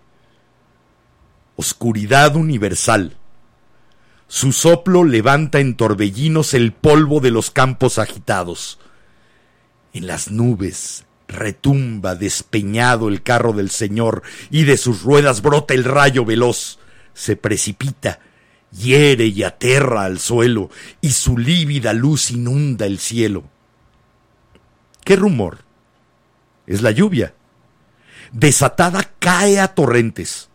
[1.57, 3.17] Oscuridad universal.
[4.29, 8.79] Su soplo levanta en torbellinos el polvo de los campos agitados.
[9.95, 15.85] En las nubes retumba despeñado el carro del Señor y de sus ruedas brota el
[15.85, 16.79] rayo veloz.
[17.15, 18.21] Se precipita,
[18.73, 23.45] hiere y aterra al suelo y su lívida luz inunda el cielo.
[25.05, 25.59] ¿Qué rumor?
[26.67, 27.35] Es la lluvia.
[28.33, 30.49] Desatada cae a torrentes.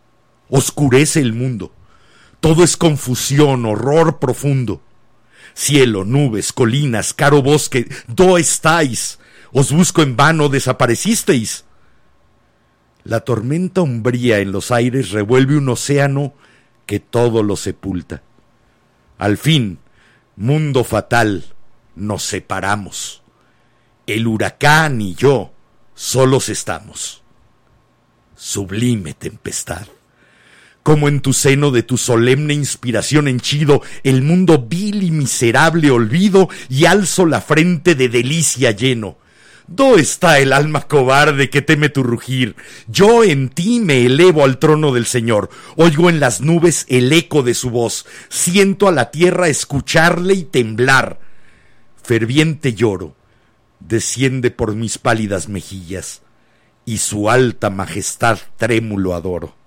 [0.48, 1.72] Oscurece el mundo.
[2.40, 4.82] Todo es confusión, horror profundo.
[5.54, 9.18] Cielo, nubes, colinas, caro bosque, ¿do estáis?
[9.52, 11.64] Os busco en vano, desaparecisteis.
[13.04, 16.34] La tormenta umbría en los aires revuelve un océano
[16.86, 18.22] que todo lo sepulta.
[19.18, 19.78] Al fin,
[20.36, 21.44] mundo fatal,
[21.96, 23.22] nos separamos.
[24.06, 25.52] El huracán y yo
[25.94, 27.22] solos estamos.
[28.36, 29.86] Sublime tempestad
[30.82, 36.48] como en tu seno de tu solemne inspiración henchido, el mundo vil y miserable olvido,
[36.68, 39.19] y alzo la frente de delicia lleno.
[39.70, 42.56] ¿Dó está el alma cobarde que teme tu rugir?
[42.88, 47.44] Yo en ti me elevo al trono del Señor, oigo en las nubes el eco
[47.44, 51.20] de su voz, siento a la tierra escucharle y temblar.
[52.02, 53.14] Ferviente lloro,
[53.78, 56.22] desciende por mis pálidas mejillas,
[56.84, 59.59] y su alta majestad trémulo adoro.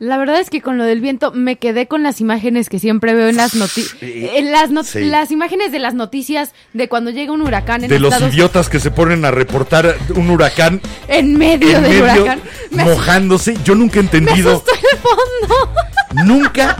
[0.00, 3.12] La verdad es que con lo del viento me quedé con las imágenes que siempre
[3.14, 3.96] veo en las noticias.
[4.00, 4.28] Sí.
[4.34, 5.00] En las, not- Sí.
[5.04, 8.70] las imágenes de las noticias de cuando llega un huracán en de los Estados idiotas
[8.70, 12.40] que se ponen a reportar un huracán en medio en del medio huracán.
[12.70, 13.56] Me, mojándose.
[13.62, 15.70] Yo nunca he me entendido, asustó el fondo.
[16.24, 16.78] nunca.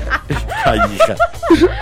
[0.64, 1.16] Ay, hija.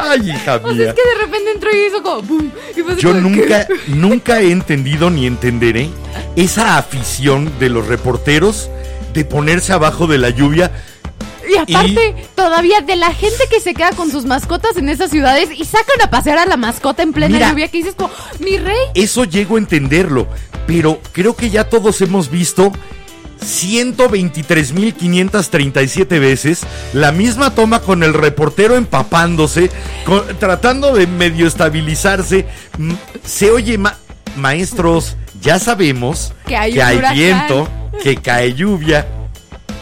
[0.01, 0.89] Ay, hija O sea, mía.
[0.89, 2.53] es que de repente entró y hizo como boom.
[2.77, 3.75] Y fue así Yo como, nunca, ¿qué?
[3.95, 5.89] nunca he entendido ni entenderé
[6.35, 8.69] esa afición de los reporteros
[9.15, 10.73] de ponerse abajo de la lluvia.
[11.49, 15.49] Y aparte, todavía de la gente que se queda con sus mascotas en esas ciudades
[15.57, 17.51] y sacan a pasear a la mascota en plena Mira.
[17.51, 18.77] lluvia, que dices como, mi rey.
[18.95, 20.27] Eso llego a entenderlo,
[20.67, 22.73] pero creo que ya todos hemos visto
[23.41, 26.61] 123.537 veces
[26.93, 29.71] la misma toma con el reportero empapándose,
[30.05, 32.47] con- tratando de medio estabilizarse.
[32.79, 32.93] Mm,
[33.25, 33.97] Se oye, ma-
[34.37, 36.73] maestros, ya sabemos Que hay
[37.15, 37.69] viento,
[38.03, 39.07] que cae lluvia.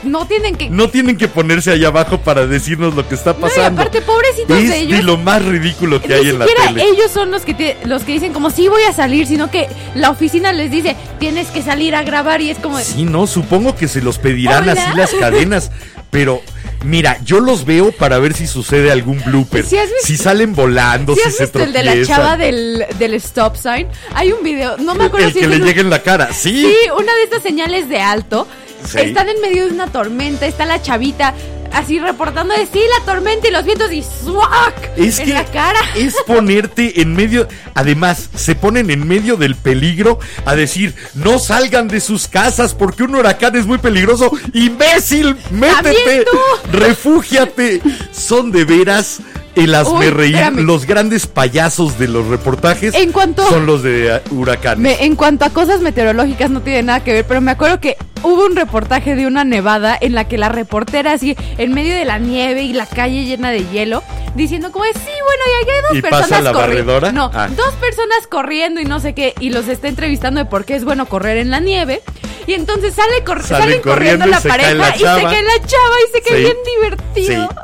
[0.07, 0.71] No tienen que...
[0.71, 3.81] No tienen que ponerse allá abajo para decirnos lo que está No, y pasando.
[3.83, 4.99] aparte, pobrecitos es de ellos.
[4.99, 6.83] de lo más ridículo que hay en la tele.
[6.85, 9.69] ellos son los que te- los que dicen como sí voy a salir, sino que
[9.95, 13.75] la oficina les dice tienes que salir a grabar y es como Sí, no, supongo
[13.77, 14.73] que se los pedirán Hola.
[14.73, 15.71] así las cadenas,
[16.11, 16.41] pero
[16.85, 19.65] mira, yo los veo para ver si sucede algún blooper.
[19.65, 22.37] ¿Sí has visto- si salen volando, ¿Sí si has se visto el de la chava
[22.37, 23.89] del, del stop sign?
[24.15, 26.33] Hay un video, no me acuerdo el si que es le un- en la cara.
[26.33, 26.51] Sí.
[26.65, 28.47] Sí, una de estas señales de alto.
[28.87, 28.99] Sí.
[29.01, 31.35] Están en medio de una tormenta, está la chavita
[31.73, 34.93] así reportando de sí, la tormenta y los vientos y ¡swack!
[34.97, 35.79] Es en que la cara.
[35.95, 41.89] es ponerte en medio, además se ponen en medio del peligro a decir, no salgan
[41.89, 44.31] de sus casas porque un huracán es muy peligroso.
[44.53, 46.25] Imbécil, métete,
[46.73, 47.83] refúgiate.
[48.13, 49.21] Son de veras
[49.57, 50.35] el hazme Uy, reír.
[50.37, 50.61] espérame.
[50.65, 54.79] Los grandes payasos de los reportajes En cuanto- son los de uh, huracanes.
[54.79, 57.97] Me- en cuanto a cosas meteorológicas no tiene nada que ver, pero me acuerdo que
[58.23, 62.05] hubo un reportaje de una nevada en la que la reportera así en medio de
[62.05, 64.03] la nieve y la calle llena de hielo
[64.35, 66.93] diciendo como sí, bueno, y hay dos ¿Y personas pasa la corriendo.
[66.93, 67.13] barredora?
[67.13, 67.49] No, Ah.
[67.57, 70.85] dos personas corriendo y no sé qué y los está entrevistando de por qué es
[70.85, 72.03] bueno correr en la nieve.
[72.47, 75.67] Y entonces sale cor- Salen salen corriendo, corriendo la pareja la y se cae la
[75.67, 76.43] chava y se cae Sí.
[76.45, 77.49] bien divertido.
[77.49, 77.57] Sí.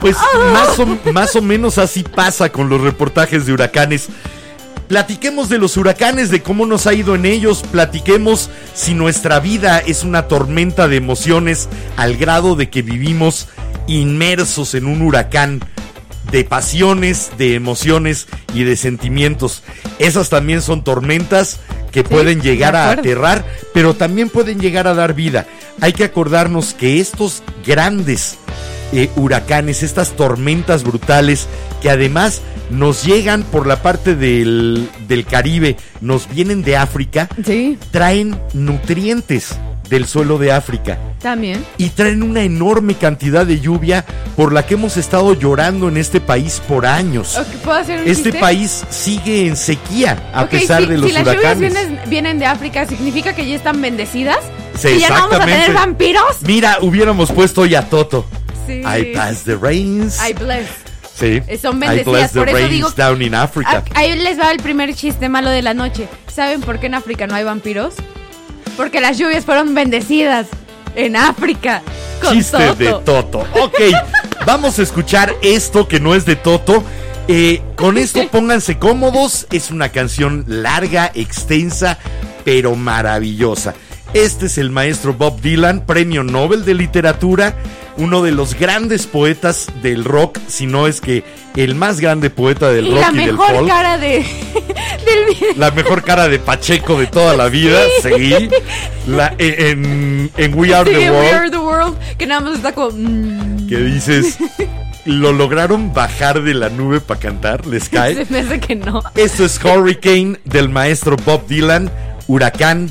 [0.00, 0.16] Pues
[0.52, 4.08] más, o, más o menos así pasa con los reportajes de huracanes.
[4.88, 9.78] Platiquemos de los huracanes, de cómo nos ha ido en ellos, platiquemos si nuestra vida
[9.78, 13.46] es una tormenta de emociones al grado de que vivimos
[13.86, 15.60] inmersos en un huracán
[16.30, 19.62] de pasiones, de emociones y de sentimientos.
[19.98, 21.60] Esas también son tormentas
[21.92, 25.46] que pueden llegar a aterrar, pero también pueden llegar a dar vida.
[25.80, 28.38] Hay que acordarnos que estos grandes
[28.92, 31.48] eh, huracanes, estas tormentas brutales
[31.82, 37.78] que además nos llegan por la parte del, del Caribe, nos vienen de África, Sí,
[37.90, 39.56] traen nutrientes
[39.90, 41.62] del suelo de África también.
[41.76, 44.04] y traen una enorme cantidad de lluvia
[44.36, 47.38] por la que hemos estado llorando en este país por años.
[47.64, 48.38] ¿Puedo hacer un Este chiste?
[48.40, 51.54] país sigue en sequía a Ok, pesar si, de los si las huracanes.
[51.56, 54.38] lluvias vienen, vienen de África, ¿significa que ya están bendecidas?
[54.78, 56.36] Sí, ¿Y ya no vamos a tener vampiros?
[56.42, 58.24] Mira, hubiéramos puesto hoy a Toto.
[58.66, 58.80] Sí.
[58.82, 60.18] I pass the rains.
[60.26, 60.68] I bless.
[61.16, 61.42] Sí.
[61.48, 63.82] Eh, son bendecidas, por eso digo- down in Africa.
[63.94, 66.08] Ah, Ahí les va el primer chiste malo de la noche.
[66.32, 67.94] ¿Saben por qué en África no hay vampiros?
[68.80, 70.46] Porque las lluvias fueron bendecidas
[70.96, 71.82] en África.
[72.22, 72.74] Con Chiste Toto.
[72.76, 73.38] de Toto.
[73.60, 73.78] Ok,
[74.46, 76.82] vamos a escuchar esto que no es de Toto.
[77.28, 79.46] Eh, con esto pónganse cómodos.
[79.52, 81.98] Es una canción larga, extensa,
[82.42, 83.74] pero maravillosa.
[84.12, 87.54] Este es el maestro Bob Dylan, premio Nobel de Literatura,
[87.96, 91.22] uno de los grandes poetas del rock, si no es que
[91.54, 93.68] el más grande poeta del Y rock la y del mejor folk.
[93.68, 94.08] cara de
[95.06, 95.52] del video.
[95.56, 98.48] La mejor cara de Pacheco de toda la vida, sí.
[99.06, 101.34] La- en, en We Are Sí, the We World.
[101.34, 104.38] Are the World, que nada más está como mm, que dices,
[105.04, 107.64] ¿lo lograron bajar de la nube para cantar?
[107.64, 108.26] ¿Les se cae?
[108.28, 109.02] me hace que no.
[109.14, 111.88] Esto es Hurricane del maestro Bob Dylan,
[112.26, 112.90] Huracán.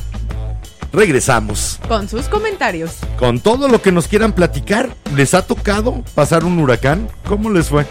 [0.91, 2.97] Regresamos Con sus comentarios.
[3.19, 4.89] con todo lo que nos quieran platicar.
[5.15, 7.07] ¿Les ha tocado pasar un huracán?
[7.27, 7.85] ¿Cómo les fue?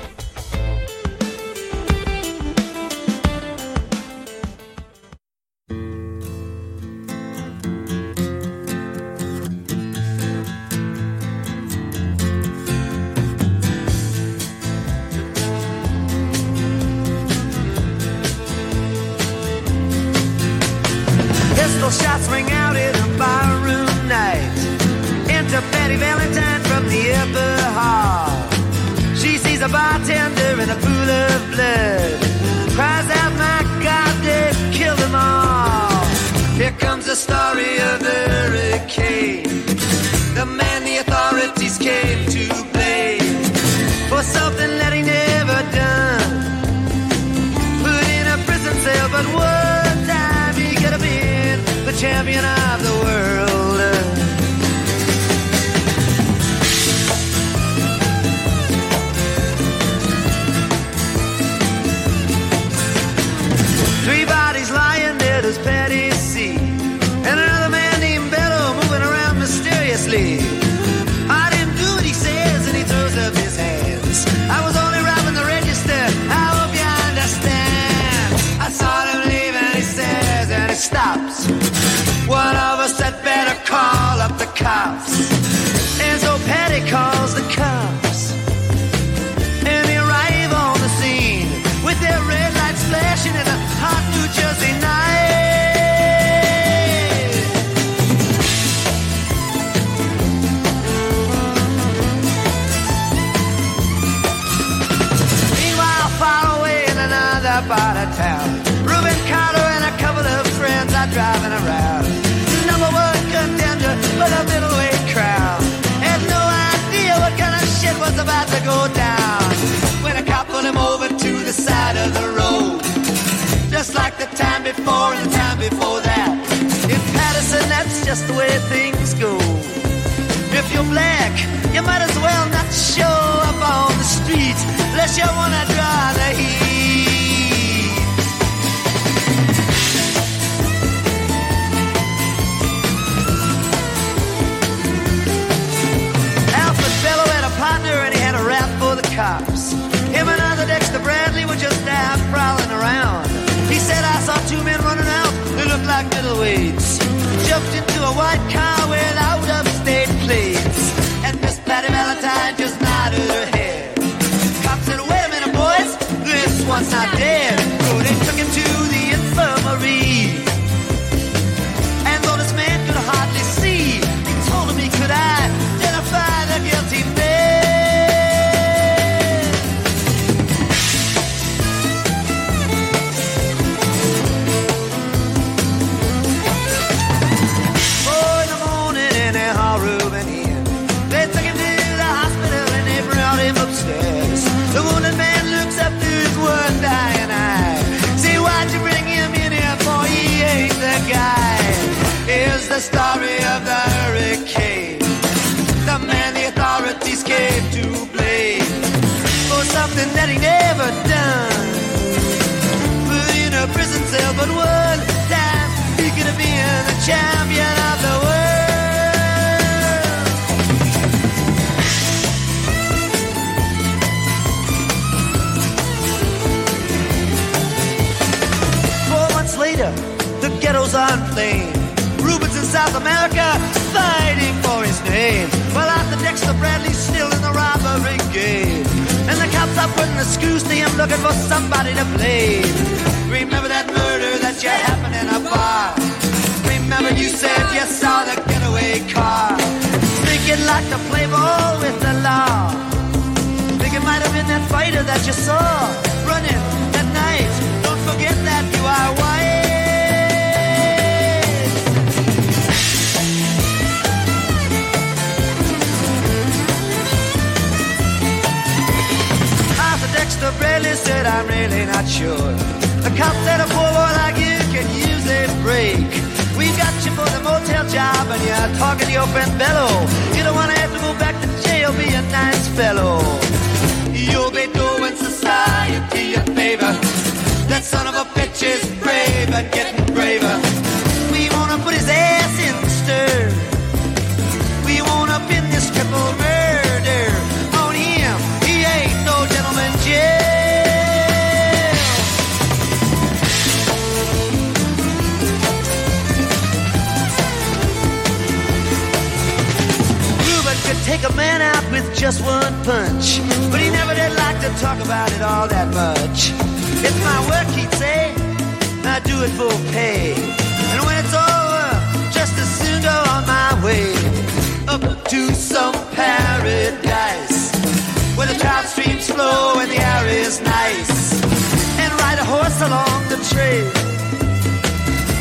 [333.69, 333.91] away.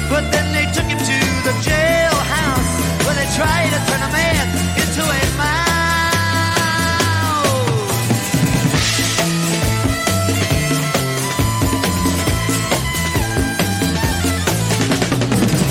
[0.10, 1.18] But then they took him to
[1.48, 2.74] the jailhouse
[3.06, 4.46] where they tried to turn a man
[4.82, 5.68] into a mouse.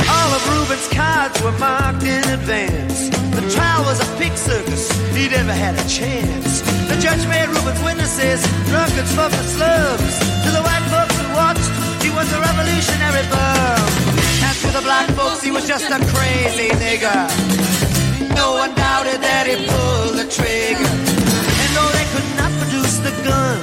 [0.09, 3.11] All of Reuben's cards were marked in advance.
[3.35, 4.91] The trial was a pig circus.
[5.15, 6.61] He'd never had a chance.
[6.89, 10.19] The judge made Reuben's witnesses drunkards, fuckers, slums.
[10.45, 11.96] To the white folks who watched
[12.27, 13.87] was a revolutionary bum.
[14.47, 17.21] And to the black folks, he was just a crazy nigger.
[18.35, 20.91] No one doubted that he pulled the trigger.
[21.63, 23.59] And though they could not produce the gun,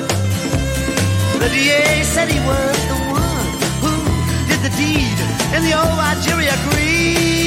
[1.41, 3.47] the DA said he was the one
[3.83, 3.93] who
[4.49, 5.17] did the deed.
[5.53, 7.42] And the old Algeria agreed.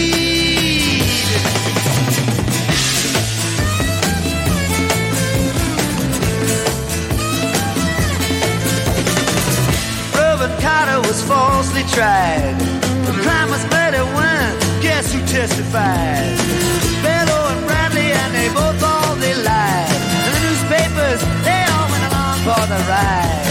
[10.66, 12.58] Carter was falsely tried.
[13.06, 14.46] The crime was better when,
[14.82, 16.34] guess who testified?
[17.06, 20.00] Bello and Bradley, and they both all they lied.
[20.26, 23.46] And the newspapers, they all went along for the ride.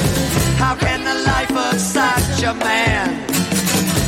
[0.60, 3.08] How can the life of such a man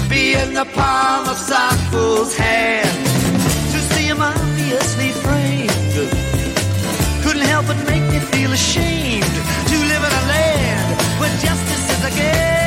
[0.10, 2.92] be in the palm of some fool's hand?
[3.72, 5.96] To see him obviously framed
[7.24, 9.36] couldn't help but make me feel ashamed
[9.72, 10.88] to live in a land
[11.20, 12.67] where justice is a game.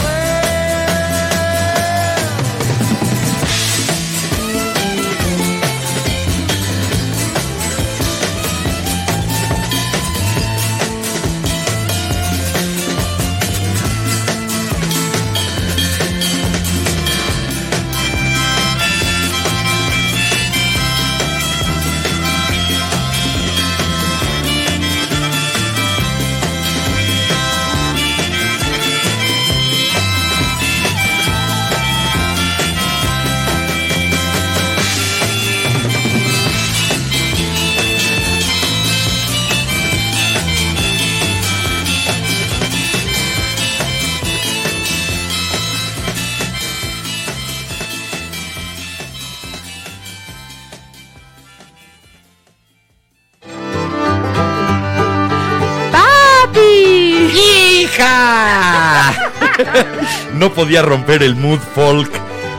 [60.41, 62.11] No podía romper el mood folk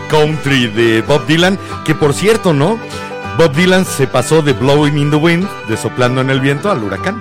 [0.09, 2.79] country de Bob Dylan, que por cierto, ¿no?
[3.37, 6.85] Bob Dylan se pasó de Blowing in the Wind, de soplando en el viento, al
[6.85, 7.21] huracán.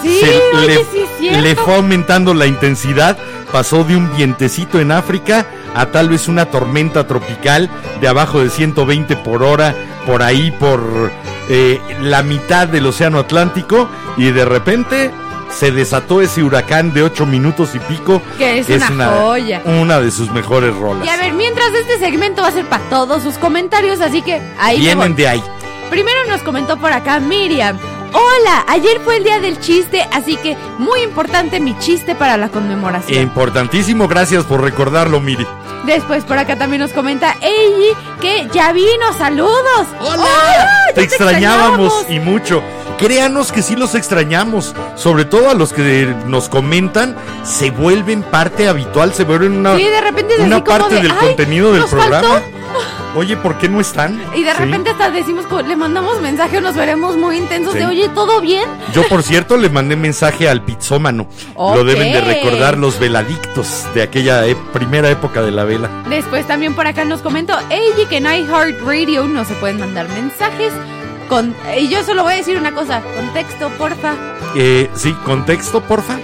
[0.00, 0.76] Sí, Se oye, le,
[1.18, 3.18] sí es le fue aumentando la intensidad,
[3.52, 5.44] pasó de un vientecito en África
[5.74, 7.68] a tal vez una tormenta tropical
[8.00, 9.74] de abajo de 120 por hora,
[10.06, 10.80] por ahí por
[11.50, 15.10] eh, la mitad del Océano Atlántico, y de repente
[15.50, 18.22] se desató ese huracán de 8 minutos y pico.
[18.36, 19.62] Que es una joya.
[19.64, 21.06] Una de sus mejores rolas.
[21.06, 24.40] Y a ver, mientras este segmento va a ser para todos sus comentarios, así que
[24.58, 25.42] ahí Vienen de ahí.
[25.90, 27.78] Primero nos comentó por acá Miriam.
[28.12, 32.48] Hola, ayer fue el día del chiste, así que muy importante mi chiste para la
[32.48, 33.22] conmemoración.
[33.22, 35.46] Importantísimo, gracias por recordarlo, Miri.
[35.84, 39.86] Después por acá también nos comenta Eiji que ya vino, saludos.
[40.02, 42.62] ya Te extrañábamos y mucho.
[42.98, 44.74] Créanos que sí los extrañamos.
[44.96, 49.84] Sobre todo a los que nos comentan, se vuelven parte habitual, se vuelven una, Sí,
[49.84, 52.28] de repente es una así como parte de, del "Ay, contenido del programa.
[52.28, 52.46] faltó".
[53.16, 54.20] Oye, ¿por qué no están?
[54.34, 54.58] Y de Sí.
[54.58, 57.78] repente hasta decimos, le mandamos mensaje o nos veremos muy intensos Sí.
[57.78, 58.68] de, oye, ¿todo bien?
[58.92, 61.26] Yo, por cierto, le mandé mensaje al pizzómano.
[61.56, 65.88] Lo deben de recordar los veladictos de aquella e- primera época de la vela.
[66.10, 70.72] Después también por acá nos comentó Eiji que en iHeartRadio no se pueden mandar mensajes.
[71.28, 74.14] Con, y yo solo voy a decir una cosa, contexto, porfa.
[74.56, 76.18] Eh, sí, contexto, porfa.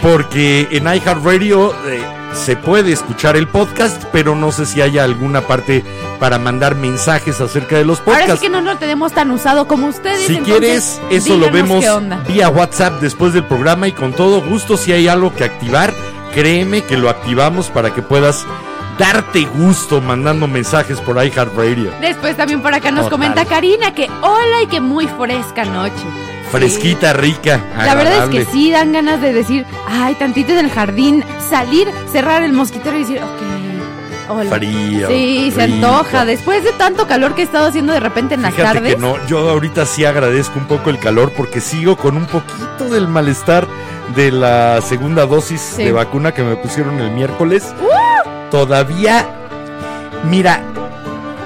[0.00, 2.02] Porque en iHeartRadio eh,
[2.32, 5.84] se puede escuchar el podcast, pero no sé si haya alguna parte
[6.18, 8.40] para mandar mensajes acerca de los Ahora podcasts.
[8.40, 10.26] sí que no lo tenemos tan usado como ustedes.
[10.26, 11.84] Si entonces, quieres, eso lo vemos
[12.28, 15.92] vía WhatsApp después del programa y con todo gusto, si hay algo que activar,
[16.32, 18.46] créeme que lo activamos para que puedas
[18.98, 21.92] darte gusto mandando mensajes por iHeartRadio.
[22.00, 23.10] Después también por acá nos Total.
[23.10, 25.94] comenta Karina que hola y que muy fresca noche.
[26.50, 30.70] Fresquita, rica, La verdad es que sí dan ganas de decir, ay, tantito en el
[30.70, 34.50] jardín, salir, cerrar el mosquitero y decir, ok, hola.
[34.56, 36.26] Frío, Sí, se antoja.
[36.26, 38.94] Después de tanto calor que he estado haciendo de repente en las Fíjate tardes.
[38.96, 42.84] que no, yo ahorita sí agradezco un poco el calor porque sigo con un poquito
[42.90, 43.66] del malestar
[44.14, 45.84] de la segunda dosis Sí.
[45.84, 47.72] de vacuna que me pusieron el miércoles.
[48.52, 49.26] Todavía,
[50.28, 50.60] mira,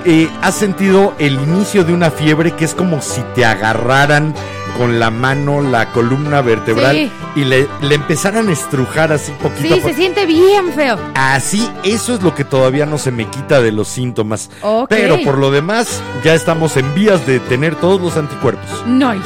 [0.05, 4.35] eh, has sentido el inicio de una fiebre que es como si te agarraran
[4.77, 7.11] con la mano la columna vertebral Sí.
[7.37, 10.99] y le, le empezaran a estrujar así poquito a Sí, se siente bien feo.
[11.15, 14.51] Así, eso es lo que todavía no se me quita de los síntomas.
[14.89, 18.65] Pero por lo demás, ya estamos en vías de tener todos los anticuerpos.
[18.87, 19.21] Nice.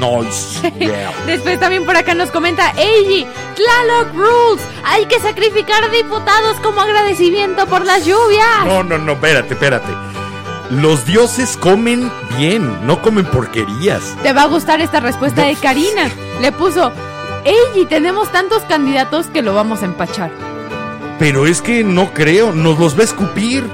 [0.00, 0.72] Nice.
[0.78, 1.12] Yeah.
[1.26, 3.24] Después también por acá nos comenta Eiji,
[3.54, 8.64] Tlaloc Rules, hay que sacrificar diputados como agradecimiento por las lluvias.
[8.66, 9.86] No, no, no, espérate, espérate.
[10.70, 14.02] Los dioses comen bien, no comen porquerías.
[14.22, 15.48] Te va a gustar esta respuesta No.
[15.48, 16.10] de Karina.
[16.40, 16.90] Le puso,
[17.44, 20.30] Eiji, tenemos tantos candidatos que lo vamos a empachar.
[21.18, 23.64] Pero es que no creo, nos los va a escupir.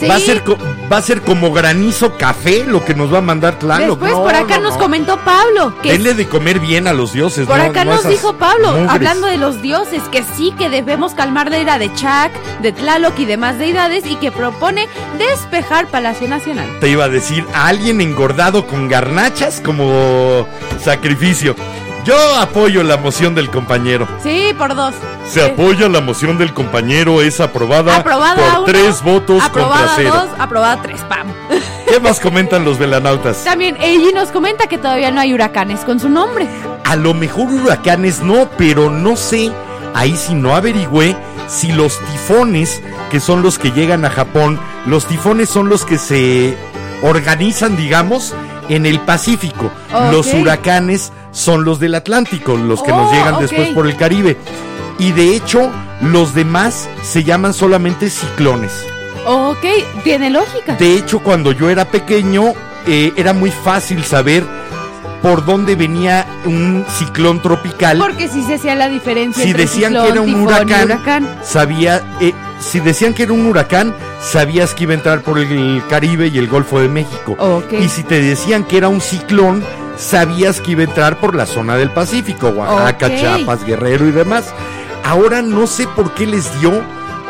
[0.00, 0.06] Sí.
[0.08, 0.42] Va a ser
[0.90, 3.98] va a ser como granizo café lo que nos va a mandar Tlaloc.
[4.00, 4.80] Después No, por acá no, nos no.
[4.80, 7.46] comentó Pablo que Denle de comer bien a los dioses.
[7.46, 8.88] por acá no nos dijo Pablo, mugres.
[8.90, 12.32] hablando de los dioses, que sí que debemos calmar la ira de Chac,
[12.62, 14.88] de Tlaloc y demás deidades y que propone
[15.18, 16.66] despejar Palacio Nacional.
[16.80, 20.46] Te iba a decir, a alguien engordado con garnachas como
[20.82, 21.54] sacrificio.
[22.04, 24.08] Yo apoyo la moción del compañero.
[24.22, 24.94] Sí, por dos.
[25.28, 29.86] Se Eh, apoya la moción del compañero, es aprobada, Aprobada por uno, tres votos aprobada
[29.86, 30.12] contra cero.
[30.14, 31.26] dos, aprobada tres, pam.
[31.88, 33.44] ¿Qué más comentan los velanautas?
[33.44, 36.48] También Eiji nos comenta que todavía no hay huracanes con su nombre.
[36.84, 39.52] A lo mejor huracanes no, pero no sé,
[39.94, 41.16] ahí sí no averigüé
[41.48, 42.80] si los tifones,
[43.10, 46.56] que son los que llegan a Japón, los tifones son los que se
[47.02, 48.34] organizan, digamos,
[48.68, 49.70] en el Pacífico.
[50.12, 54.36] Los huracanes son los del Atlántico, los que nos Oh, llegan después por el Caribe.
[54.98, 55.70] Y de hecho,
[56.02, 58.72] los demás se llaman solamente ciclones.
[59.26, 59.64] Ok,
[60.02, 60.76] tiene lógica.
[60.76, 62.52] De hecho, cuando yo era pequeño,
[62.86, 64.44] eh, era muy fácil saber
[65.22, 67.98] por dónde venía un ciclón tropical.
[67.98, 71.28] Porque si se hacía la diferencia Si entre decían ciclón, que era un huracán, huracán.
[71.42, 75.82] sabía, eh, si decían que era un huracán, sabías que iba a entrar por el
[75.88, 77.36] Caribe y el Golfo de México.
[77.78, 79.62] Y si te decían que era un ciclón,
[80.00, 83.08] sabías que iba a entrar por la zona del Pacífico, Oaxaca.
[83.08, 84.52] Chiapas, Guerrero y demás.
[85.04, 86.82] Ahora no sé por qué les dio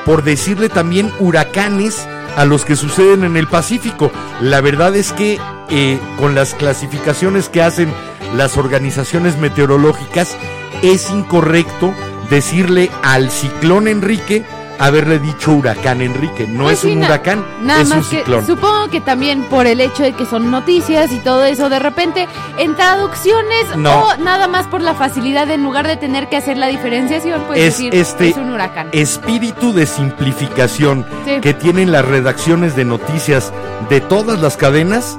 [0.04, 2.06] por decirle también huracanes
[2.36, 4.10] a los que suceden en el Pacífico.
[4.40, 7.92] La verdad es que eh, con las clasificaciones que hacen
[8.36, 10.36] las organizaciones meteorológicas,
[10.82, 11.92] es incorrecto
[12.30, 14.44] decirle al ciclón Enrique
[14.80, 16.46] haberle dicho huracán Enrique.
[16.48, 18.46] No Pues es un huracán, Nada es un más que ciclón.
[18.46, 22.26] supongo que también por el hecho de que son noticias y todo eso, de repente
[22.58, 24.00] en traducciones No.
[24.06, 27.42] o nada más por la facilidad de en lugar de tener que hacer la diferenciación,
[27.46, 28.88] pues Es decir este es un huracán.
[28.92, 31.40] espíritu de simplificación Sí.
[31.40, 33.52] que tienen las redacciones de noticias
[33.90, 35.18] de todas las cadenas,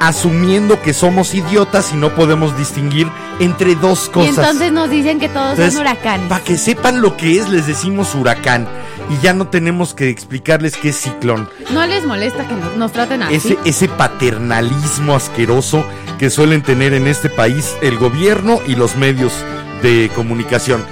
[0.00, 3.08] asumiendo que somos idiotas y no podemos distinguir
[3.40, 4.38] entre dos y cosas.
[4.38, 6.28] entonces nos dicen que todos son huracanes.
[6.28, 8.68] Para que sepan lo que es, les decimos huracán.
[9.10, 11.48] Y ya no tenemos que explicarles qué es ciclón.
[11.72, 13.34] No les molesta que nos, nos traten así.
[13.34, 15.84] Ese, ese paternalismo asqueroso
[16.18, 19.32] que suelen tener en este país el gobierno y los medios
[19.82, 20.84] de comunicación.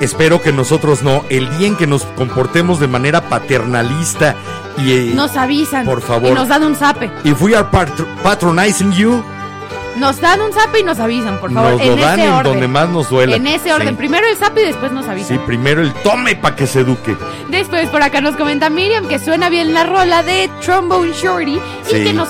[0.00, 1.24] Espero que nosotros no.
[1.30, 4.34] El día en que nos comportemos de manera paternalista
[4.76, 4.92] y...
[4.92, 5.86] eh, Nos avisan.
[5.86, 6.32] Por favor.
[6.32, 7.10] Y nos dan un zape.
[7.24, 9.24] If we are patr- patronizing you,
[9.96, 11.72] Nos dan un zape y nos avisan, por favor.
[11.72, 12.52] nos en lo dan ese en orden.
[12.52, 13.36] donde más nos duela.
[13.36, 13.88] En ese orden.
[13.90, 13.94] Sí.
[13.94, 15.36] Primero el zape y después nos avisan.
[15.38, 17.16] Sí, primero el tome para que se eduque.
[17.48, 21.96] Después por acá nos comenta Miriam que suena bien la rola de Trombone Shorty Sí.
[21.96, 22.28] y que nos,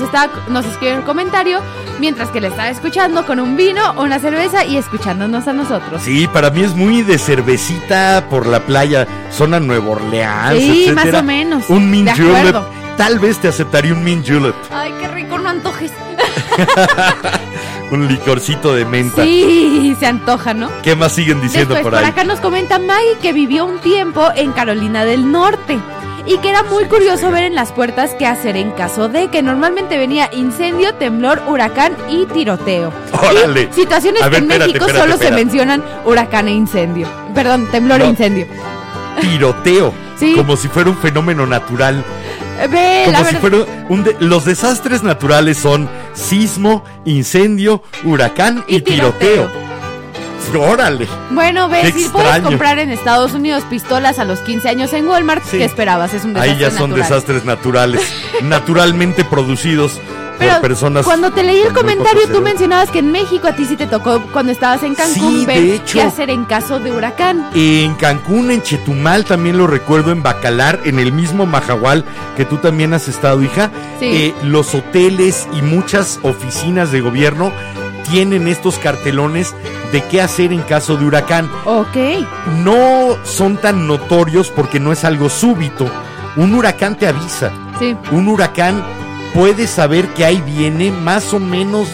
[0.00, 1.60] está nos escribe un comentario
[1.98, 6.00] mientras que le está escuchando con un vino, una cerveza y escuchándonos a nosotros.
[6.02, 11.12] Sí, para mí es muy de cervecita por la playa, zona Nueva Orleans, Sí, etcétera.
[11.12, 11.64] más o menos.
[11.68, 12.56] Un mint julep.
[12.96, 15.92] Tal vez te aceptaría un mint julep, Ay, qué rico, no antojes.
[17.90, 19.22] un licorcito de menta.
[19.22, 20.70] Sí, se antoja, ¿no?
[20.82, 22.10] ¿Qué más siguen diciendo Después, por por ahí?
[22.10, 25.78] acá nos comenta Maggie que vivió un tiempo en Carolina del Norte
[26.26, 29.42] y que era muy curioso ver en las puertas qué hacer en caso de que
[29.42, 32.92] normalmente venía incendio, temblor, huracán y tiroteo.
[33.12, 33.68] Órale.
[33.70, 35.24] Y situaciones que en espérate, México espérate, solo espérate.
[35.38, 37.08] se mencionan huracán e incendio.
[37.34, 38.04] Perdón, temblor No.
[38.04, 38.46] e incendio.
[39.20, 39.94] Tiroteo.
[40.18, 40.34] Sí.
[40.36, 42.04] Como si fuera un fenómeno natural.
[42.60, 45.88] Eh, Ve, Como si fuera un de- los desastres naturales son
[46.18, 49.48] sismo, incendio, huracán y, Y tiroteo.
[50.58, 51.06] Órale.
[51.30, 55.44] Bueno, ves, si puedes comprar en Estados Unidos pistolas a los 15 años en Walmart,
[55.44, 55.58] Sí.
[55.58, 56.14] ¿qué esperabas?
[56.14, 57.08] Es un desastre Ahí ya son natural.
[57.10, 58.00] desastres naturales,
[58.42, 60.00] naturalmente producidos
[60.38, 61.04] Pero por personas.
[61.04, 64.20] cuando te leí el comentario, tú mencionabas que en México a ti sí te tocó
[64.32, 65.98] cuando estabas en Cancún Sí, ver de hecho.
[65.98, 67.48] qué hacer en caso de huracán.
[67.54, 72.04] En Cancún, en Chetumal, también lo recuerdo, en Bacalar, en el mismo Majahual
[72.36, 73.70] que tú también has estado, hija.
[73.98, 74.06] Sí.
[74.06, 77.52] Eh, los hoteles y muchas oficinas de gobierno
[78.10, 79.54] tienen estos cartelones
[79.92, 81.50] de qué hacer en caso de huracán.
[81.64, 81.96] Ok.
[82.64, 85.86] No son tan notorios porque no es algo súbito.
[86.36, 87.50] Un huracán te avisa.
[87.78, 87.96] Sí.
[88.10, 88.82] Un huracán
[89.34, 91.88] puede saber que ahí viene más o menos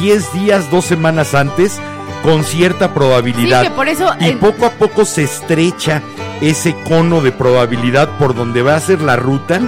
[0.00, 1.78] 10 días, dos semanas antes,
[2.22, 3.62] con cierta Sí, probabilidad.
[3.62, 4.12] que por eso.
[4.20, 6.02] Y poco a poco se estrecha
[6.40, 9.60] ese cono de probabilidad por donde va a ser la ruta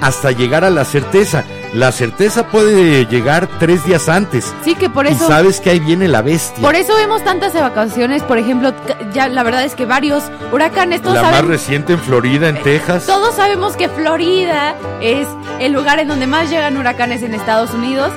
[0.00, 1.44] hasta llegar a la certeza.
[1.72, 4.52] La certeza puede llegar tres días antes.
[4.62, 5.26] Sí, que por Y eso.
[5.26, 6.60] sabes que ahí viene la bestia.
[6.62, 8.74] Por eso vemos tantas evacuaciones, por ejemplo,
[9.14, 13.06] ya la verdad es que varios huracanes, todos la más reciente en Florida, en Texas.
[13.06, 15.26] todos sabemos que Florida es
[15.60, 18.10] el lugar en donde más llegan huracanes en Estados Unidos,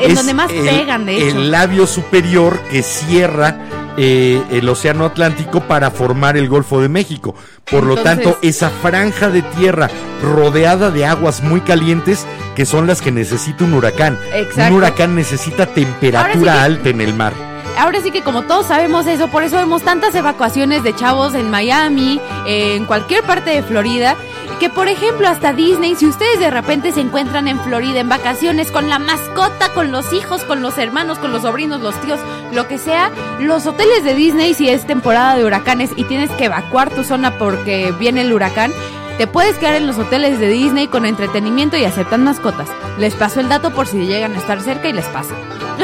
[0.00, 1.36] en Es donde más el- pegan, de hecho.
[1.36, 3.54] El labio superior que cierra
[3.96, 7.34] eh, el Océano Atlántico para formar el Golfo de México.
[7.70, 9.88] Por lo tanto, esa franja de tierra
[10.22, 14.18] rodeada de aguas muy calientes que son las que necesita un huracán.
[14.34, 14.72] Exacto.
[14.74, 17.32] Un huracán necesita temperatura Ahora sí que- alta en el mar.
[17.78, 21.50] Ahora sí que como todos sabemos eso, por eso vemos tantas evacuaciones de chavos en
[21.50, 24.14] Miami, en cualquier parte de Florida,
[24.62, 28.70] que por ejemplo hasta Disney, si ustedes de repente se encuentran en Florida en vacaciones
[28.70, 32.20] con la mascota, con los hijos, con los hermanos, con los sobrinos, los tíos,
[32.52, 33.10] lo que sea,
[33.40, 37.38] los hoteles de Disney, si es temporada de huracanes y tienes que evacuar tu zona
[37.38, 38.70] porque viene el huracán,
[39.18, 42.68] te puedes quedar en los hoteles de Disney con entretenimiento y aceptan mascotas.
[43.00, 45.34] Les paso el dato por si llegan a estar cerca y les pasa.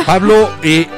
[0.06, 0.88] Pablo, eh,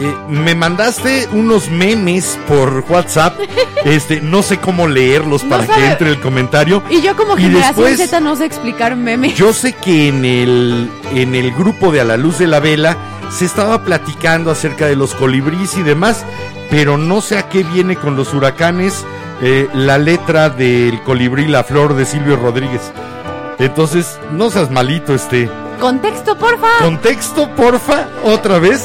[0.00, 3.38] eh, me mandaste unos memes por WhatsApp.
[3.84, 6.82] Este, no sé cómo leerlos No para que entre el comentario.
[6.90, 9.36] Y yo como Y generación después- Z no sé explicar memes.
[9.36, 12.96] Yo sé que en el, en el grupo de A la Luz de la Vela
[13.30, 16.24] se estaba platicando acerca de los colibríes y demás,
[16.70, 19.06] pero no sé a qué viene con los huracanes
[19.42, 22.92] eh, la letra del colibrí La Flor de Silvio Rodríguez.
[23.60, 25.48] Entonces, no seas malito, este.
[25.80, 26.68] Contexto, porfa.
[26.80, 28.82] Contexto, porfa, otra vez.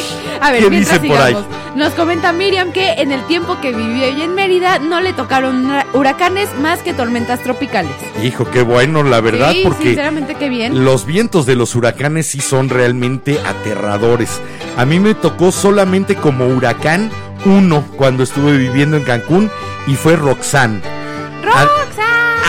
[0.40, 1.36] A ver, ¿qué mientras por ahí?
[1.74, 5.66] Nos comenta Miriam que en el tiempo que vivió ella en Mérida no le tocaron
[5.66, 7.90] hura- huracanes más que tormentas tropicales.
[8.22, 10.84] Hijo, qué bueno, la verdad, sí, porque sinceramente qué bien.
[10.84, 14.40] Los vientos de los huracanes sí son realmente aterradores.
[14.76, 17.10] A mí me tocó solamente como huracán
[17.44, 19.50] uno cuando estuve viviendo en Cancún
[19.86, 20.80] y fue Roxanne.
[21.42, 22.05] ¡Roxanne!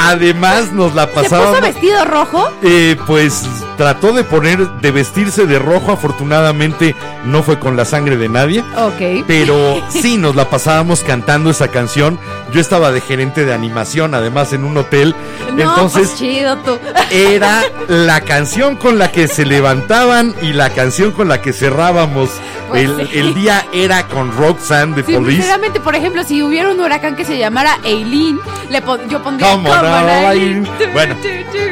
[0.07, 2.49] Además nos la ¿Se puso vestido rojo?
[2.63, 3.43] Eh, pues
[3.77, 6.95] trató de poner, de vestirse de rojo, afortunadamente
[7.25, 8.63] no fue con la sangre de nadie.
[8.75, 9.25] Ok.
[9.27, 12.19] Pero sí, nos la pasábamos cantando esa canción.
[12.53, 15.13] Yo estaba de gerente de animación, además en un hotel.
[15.53, 16.77] No, Entonces pues chido tú.
[17.11, 22.29] era la canción con la que se levantaban y la canción con la que cerrábamos.
[22.69, 23.19] Pues el, sí.
[23.19, 25.35] el día era con Roxanne de Sí, Police.
[25.37, 28.39] sinceramente, por ejemplo, si hubiera un huracán que se llamara Eileen,
[28.69, 29.85] le pon- yo pondría Come on.
[30.31, 30.67] Eileen.
[30.93, 31.15] Bueno,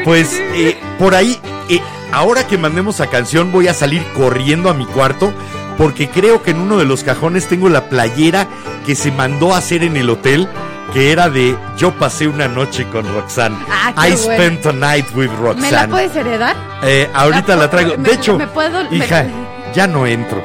[0.03, 1.80] Pues eh, por ahí, eh,
[2.11, 5.34] ahora que mandemos a canción, voy a salir corriendo a mi cuarto.
[5.78, 8.47] Porque creo que en uno de los cajones tengo la playera
[8.86, 10.47] que se mandó a hacer en el hotel.
[10.95, 13.57] Que era de Yo pasé una noche con Roxanne.
[13.69, 14.17] Ah, I bueno.
[14.17, 15.87] spent a night with ¿Me la Roxanne.
[15.91, 16.55] puedes heredar?
[16.83, 17.97] Eh, ahorita la traigo.
[17.97, 19.25] me- de hecho, me puedo- me- hija,
[19.73, 20.41] ya no entro.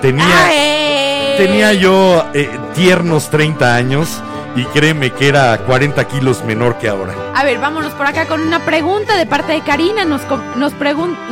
[0.00, 1.34] Tenía, ¡Ay!
[1.36, 4.22] tenía yo eh, tiernos 30 años
[4.56, 7.14] y créeme que era 40 kilos menor que ahora.
[7.34, 10.04] A ver, vámonos por acá con una pregunta de parte de Karina.
[10.04, 10.72] Nos, com- nos,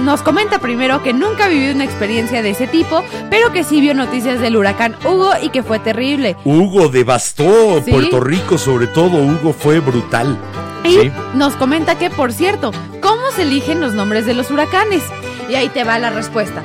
[0.00, 3.94] nos comenta primero que nunca vivió una experiencia de ese tipo, pero que sí vio
[3.94, 6.36] noticias del huracán Hugo y que fue terrible.
[6.44, 7.90] Hugo devastó ¿Sí?
[7.90, 10.36] Puerto Rico, sobre todo Hugo fue brutal.
[10.84, 11.12] Y Sí.
[11.34, 15.02] nos comenta que, por cierto, ¿cómo se eligen los nombres de los huracanes?
[15.48, 16.62] Y ahí te va la respuesta.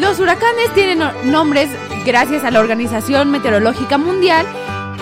[0.00, 1.68] Los huracanes tienen no- nombres
[2.06, 4.46] gracias a la Organización Meteorológica Mundial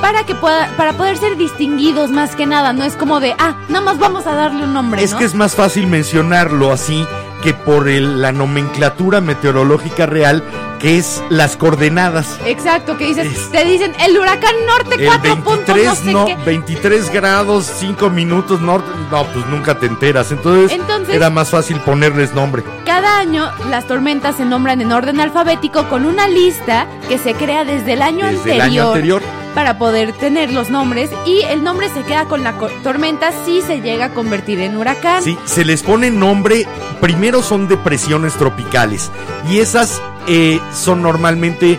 [0.01, 2.73] para que pueda, para poder ser distinguidos más que nada.
[2.73, 5.03] No es como de, ah, nada más vamos a darle un nombre.
[5.03, 5.19] Es ¿no?
[5.19, 7.07] que es más fácil mencionarlo así
[7.43, 10.43] que por el- la nomenclatura meteorológica real,
[10.79, 12.39] que es las coordenadas.
[12.45, 16.13] Exacto, que dices, Es- te dicen el huracán norte El 4 puntos, no 23, sé
[16.13, 16.37] no, qué.
[16.45, 18.91] 23 grados, 5 minutos norte.
[19.11, 20.31] No, pues nunca te enteras.
[20.33, 22.63] Entonces, Entonces- era más fácil ponerles nombre.
[22.85, 27.65] Cada año las tormentas se nombran en orden alfabético con una lista que se crea
[27.65, 29.23] desde el año, Desde el anterior, año anterior.
[29.55, 33.81] Para poder tener los nombres y el nombre se queda con la tormenta si se
[33.81, 35.23] llega a convertir en huracán.
[35.23, 36.67] Sí, se les pone nombre.
[37.01, 39.11] Primero son depresiones tropicales.
[39.49, 41.79] Y esas eh, son normalmente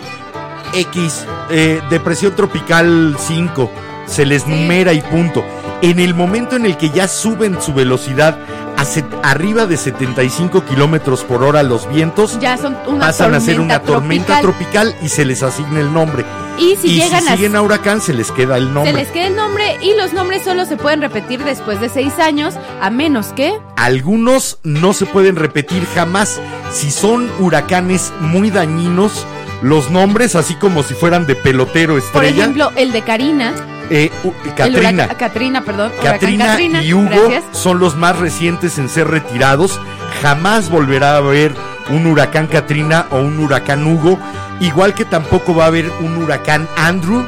[0.74, 3.70] X, eh, depresión tropical 5.
[4.06, 4.50] Se les Sí.
[4.50, 5.44] numera y punto.
[5.80, 8.38] En el momento en el que ya suben su velocidad
[8.82, 13.40] a set- arriba de 75 kilómetros por hora los vientos, Ya son una pasan a
[13.40, 14.90] ser una tormenta tropical.
[14.90, 16.24] tropical y se les asigna el nombre.
[16.58, 18.92] Y si y llegan si a siguen a huracán, se les queda el nombre.
[18.92, 22.18] se les queda el nombre y los nombres solo se pueden repetir después de seis
[22.18, 26.40] años, a menos que Algunos no se pueden repetir jamás.
[26.70, 29.26] Si son huracanes muy dañinos,
[29.62, 33.52] los nombres, así como si fueran de pelotero por estrella, ejemplo el de Karina,
[33.90, 34.10] eh,
[34.56, 37.44] Katrina, huracán- Katrina, perdón, Katrina Katrina, y Hugo gracias.
[37.52, 39.80] son los más recientes en ser retirados.
[40.22, 41.54] Jamás volverá a haber
[41.90, 44.18] un huracán Katrina o un huracán Hugo,
[44.60, 47.24] igual que tampoco va a haber un huracán Andrew,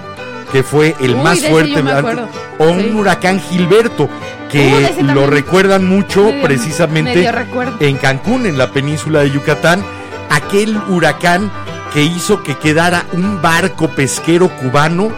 [0.53, 1.83] que fue el Uy, más fuerte,
[2.59, 2.87] o Sí.
[2.89, 4.09] un huracán Gilberto,
[4.51, 9.83] que lo recuerdan mucho medio- precisamente medio en Cancún, en la península de Yucatán,
[10.31, 11.51] aquel huracán
[11.93, 15.11] que hizo que quedara un barco pesquero cubano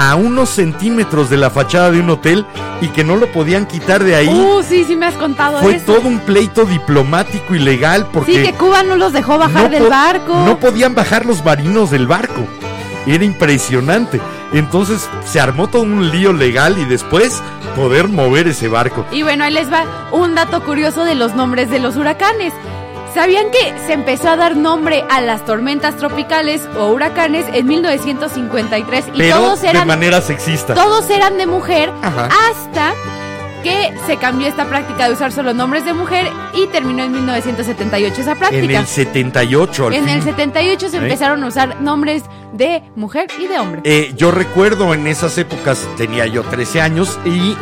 [0.00, 2.46] a unos centímetros de la fachada de un hotel
[2.80, 4.28] y que no lo podían quitar de ahí.
[4.28, 5.86] Uh, sí, sí me has contado Fue eso.
[5.86, 9.68] todo un pleito diplomático y legal porque Sí, que Cuba no los dejó bajar no
[9.70, 10.34] del barco.
[10.44, 12.46] no podían bajar los marinos del barco.
[13.06, 14.20] Era impresionante.
[14.52, 17.42] Entonces se armó todo un lío legal y después
[17.74, 19.04] poder mover ese barco.
[19.10, 22.52] Y bueno, ahí les va un dato curioso de los nombres de los huracanes.
[23.14, 29.04] ¿Sabían que se empezó a dar nombre a las tormentas tropicales o huracanes en 1953
[29.14, 30.74] y Pero todos de eran manera sexista.
[30.74, 32.28] todos eran de mujer Ajá.
[32.50, 32.92] hasta
[33.64, 38.20] que se cambió esta práctica de usar solo nombres de mujer y terminó en 1978
[38.20, 38.78] esa En práctica.
[38.78, 40.14] el 78 al En fin.
[40.14, 41.00] el 78 se ¿Eh?
[41.00, 43.80] empezaron a usar nombres de mujer y de hombre.
[43.84, 47.56] Eh, yo recuerdo en esas épocas, tenía yo 13 años, y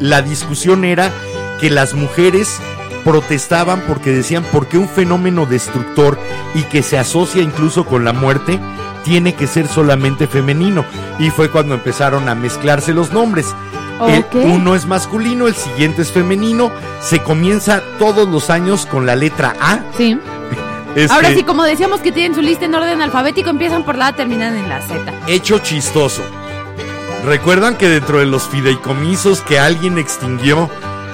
[0.00, 1.10] la discusión era
[1.60, 2.58] que las mujeres
[3.06, 6.18] protestaban porque decían, ¿por qué un fenómeno destructor
[6.54, 8.58] y que se asocia incluso con la muerte
[9.04, 10.84] tiene que ser solamente femenino?
[11.20, 13.46] Y fue cuando empezaron a mezclarse los nombres.
[14.08, 16.70] El- uno es masculino, el siguiente es femenino.
[17.00, 19.78] Se comienza todos los años con la letra A.
[19.96, 20.18] Sí.
[20.96, 24.06] Este, Ahora sí, como decíamos que tienen su lista en orden alfabético, empiezan por la
[24.06, 25.12] A, terminan en la Z.
[25.26, 26.22] hecho chistoso.
[27.26, 30.70] ¿Recuerdan que dentro de los fideicomisos que alguien extinguió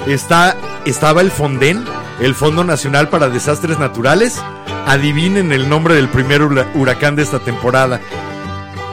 [0.06, 1.84] está, estaba el Fonden,
[2.20, 4.40] el Fondo Nacional para Desastres Naturales?
[4.86, 8.00] Adivinen el nombre del primer hura- huracán de esta temporada.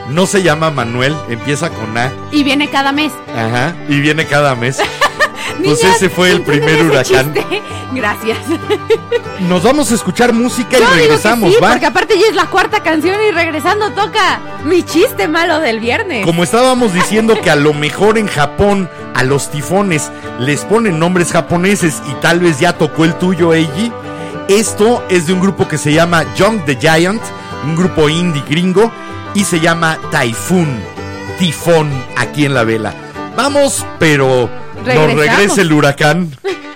[0.09, 2.11] No se llama Manuel, empieza con A.
[2.31, 3.11] Y viene cada mes.
[3.35, 3.75] Ajá.
[3.87, 4.79] Y viene cada mes.
[5.63, 7.33] Pues Niñas, ese fue el ¿entienden primer huracán.
[7.33, 7.61] chiste?
[7.93, 8.37] Gracias.
[9.47, 11.71] Nos vamos a escuchar música y Yo digo que regresamos, sí, ¿va?
[11.71, 16.25] porque aparte ya es la cuarta canción y regresando toca mi chiste malo del viernes.
[16.25, 18.89] Como estábamos diciendo que a lo mejor en Japón
[19.19, 20.09] a los tifones
[20.39, 23.91] les ponen nombres japoneses y tal vez ya tocó el tuyo, Eiji.
[24.47, 27.21] Esto es de un grupo que se llama Young the Giant,
[27.65, 28.89] un grupo indie gringo,
[29.33, 30.79] y se llama Typhoon,
[31.37, 32.93] tifón, aquí en la vela.
[33.35, 34.49] Vamos, pero
[34.85, 36.31] nos regresa el huracán.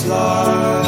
[0.00, 0.81] the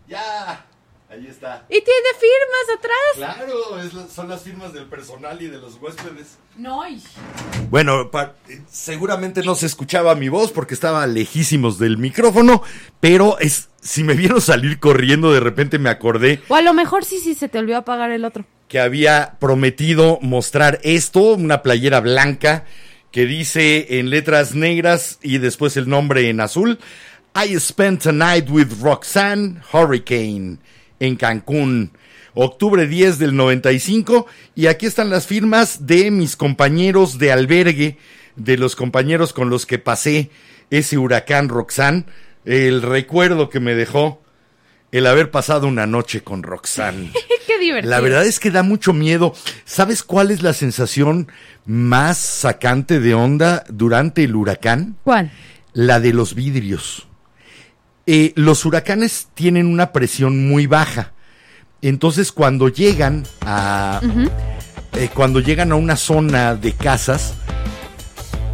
[0.09, 0.65] Ya,
[1.11, 1.65] ahí está.
[1.69, 2.97] Y tiene firmas atrás.
[3.17, 6.37] Claro, es la- son las firmas del personal y de los huéspedes.
[6.57, 7.03] No, y-
[7.71, 12.63] Bueno, pa- eh, seguramente no se escuchaba mi voz porque estaba lejísimos del micrófono,
[13.01, 17.05] pero es si me vieron salir corriendo de repente me acordé O a lo mejor
[17.05, 18.45] sí, sí, se te olvidó apagar el otro.
[18.69, 22.65] que había prometido mostrar esto, una playera blanca
[23.11, 26.79] que dice en letras negras y después el nombre en azul,
[27.37, 30.59] I spent a night with Roxanne Hurricane
[31.01, 31.91] en Cancún,
[32.32, 37.99] octubre 10 del 95, y aquí están las firmas de mis compañeros de albergue,
[38.37, 40.30] de los compañeros con los que pasé
[40.70, 42.05] ese huracán Roxanne,
[42.45, 44.22] el recuerdo que me dejó
[44.93, 47.11] el haber pasado una noche con Roxanne.
[47.49, 47.91] Qué divertido.
[47.91, 49.35] La verdad es que da mucho miedo.
[49.64, 51.26] ¿Sabes cuál es la sensación
[51.66, 54.97] más sacante de onda durante el huracán?
[55.03, 55.32] ¿Cuál?
[55.72, 57.09] La de los vidrios.
[58.07, 61.13] Eh, los huracanes tienen una presión muy baja.
[61.83, 64.01] Entonces cuando llegan a...
[64.95, 67.35] eh, cuando llegan a una zona de casas,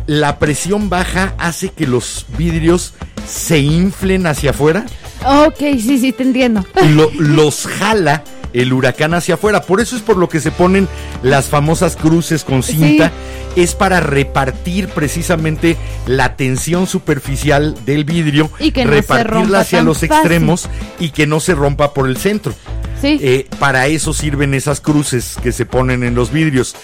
[0.07, 2.95] la presión baja hace que los vidrios
[3.29, 4.87] se inflen hacia afuera
[5.25, 6.65] Ok, sí, sí, te entiendo.
[6.95, 9.63] lo- los jala el huracán hacia afuera.
[9.63, 10.89] Por eso es por lo que se ponen
[11.23, 13.13] las famosas cruces con cinta.
[13.57, 15.77] Es para repartir precisamente
[16.07, 20.13] la tensión superficial del vidrio, Y que no repartirla hacia los fácil.
[20.13, 20.69] extremos
[21.01, 22.55] y que no se rompa por el centro.
[23.01, 23.19] Sí.
[23.23, 26.77] Eh, para eso sirven esas cruces que se ponen en los vidrios.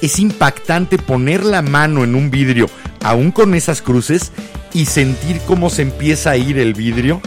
[0.00, 2.68] Es impactante poner la mano en un vidrio,
[3.02, 4.32] aún con esas cruces,
[4.74, 7.20] y sentir cómo se empieza a ir el vidrio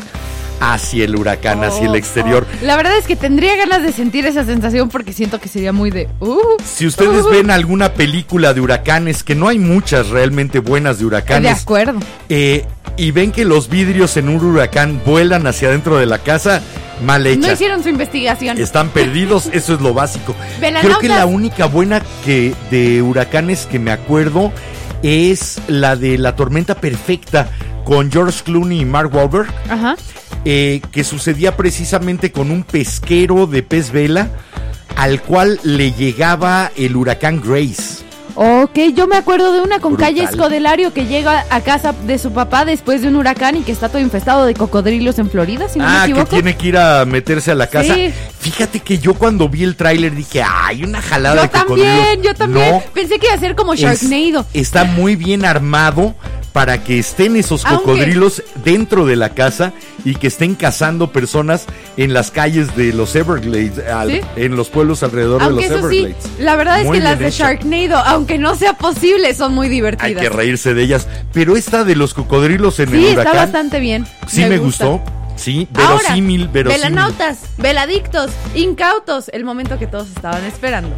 [0.60, 2.47] hacia el huracán, hacia el Oh, exterior.
[2.49, 2.66] oh.
[2.66, 5.91] La verdad es que tendría ganas de sentir esa sensación porque siento que sería muy
[5.91, 6.08] de.
[6.20, 10.97] Uh, Si ustedes uh, ven alguna película de huracanes, que no hay muchas realmente buenas
[10.97, 11.99] de De huracanes, acuerdo.
[12.30, 12.66] eh,
[12.97, 16.62] y ven que los vidrios en un huracán vuelan hacia adentro de la casa,
[17.06, 17.47] mal hecha.
[17.47, 18.58] No hicieron su investigación.
[18.58, 20.34] Están perdidos, eso es lo básico.
[20.62, 20.99] Velanautas.
[20.99, 24.51] Creo que la única buena que de huracanes que me acuerdo
[25.03, 27.49] es la de la tormenta perfecta
[27.86, 29.95] con George Clooney y Mark Wahlberg, Ajá.
[30.43, 34.29] eh, que sucedía precisamente con un pesquero de pez vela
[34.97, 38.03] al cual le llegaba el huracán Grace.
[38.38, 40.13] Ok, yo me acuerdo de una con Brutal.
[40.13, 43.71] calle Escodelario que llega a casa de su papá después de un huracán y que
[43.71, 46.77] está todo infestado de cocodrilos en Florida, si no me ah, que tiene que ir
[46.77, 47.93] a meterse a la casa.
[47.95, 48.11] Sí.
[48.39, 51.93] Fíjate que yo cuando vi el tráiler dije, ay, una jalada Yo de cocodrilos.
[51.95, 52.83] también, yo también.
[52.93, 54.45] Pensé que iba a ser como es- Sharknado.
[54.53, 56.13] está muy bien armado
[56.56, 59.74] para que estén esos Aunque- cocodrilos dentro de la casa
[60.06, 61.66] y que estén cazando personas
[61.97, 64.22] en las calles de los Everglades, al- Sí.
[64.38, 66.30] en los pueblos alrededor Aunque de los eso sí, Everglades.
[66.39, 67.49] la verdad es que las de hecha.
[67.51, 70.24] Sharknado, aunque no sea posible, son muy Hay divertidas.
[70.24, 71.10] que reírse de ellas.
[71.34, 74.08] Pero esta de los cocodrilos en sí, el está huracán, bastante bien.
[74.26, 75.03] sí me, gustó.
[75.36, 76.84] Sí, Ahora, verosímil, verosímil.
[76.89, 80.95] velanautas, veladictos, incautos, el momento que todos estaban esperando.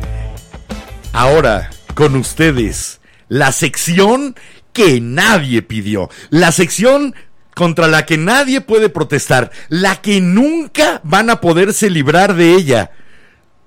[1.14, 3.00] Ahora, con ustedes,
[3.30, 4.36] la sección
[4.78, 6.08] que nadie pidió.
[6.30, 7.16] La sección
[7.56, 9.50] contra la que nadie puede protestar.
[9.70, 12.92] La que nunca van a poderse librar de ella.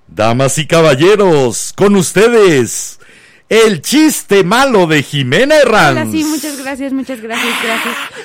[0.07, 3.01] Damas y caballeros, con ustedes,
[3.49, 6.01] el chiste malo de Jimena Herranz.
[6.01, 7.97] Hola, sí, muchas gracias, muchas gracias, gracias.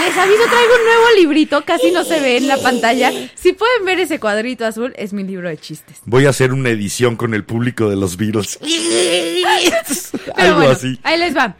[0.00, 3.12] Les aviso, traigo un nuevo librito, casi no se ve en la pantalla.
[3.34, 5.98] Si pueden ver ese cuadrito azul, es mi libro de chistes.
[6.06, 8.58] Voy a hacer una edición con el público de los Beatles.
[10.36, 10.98] Algo bueno, así.
[11.02, 11.56] ahí les va.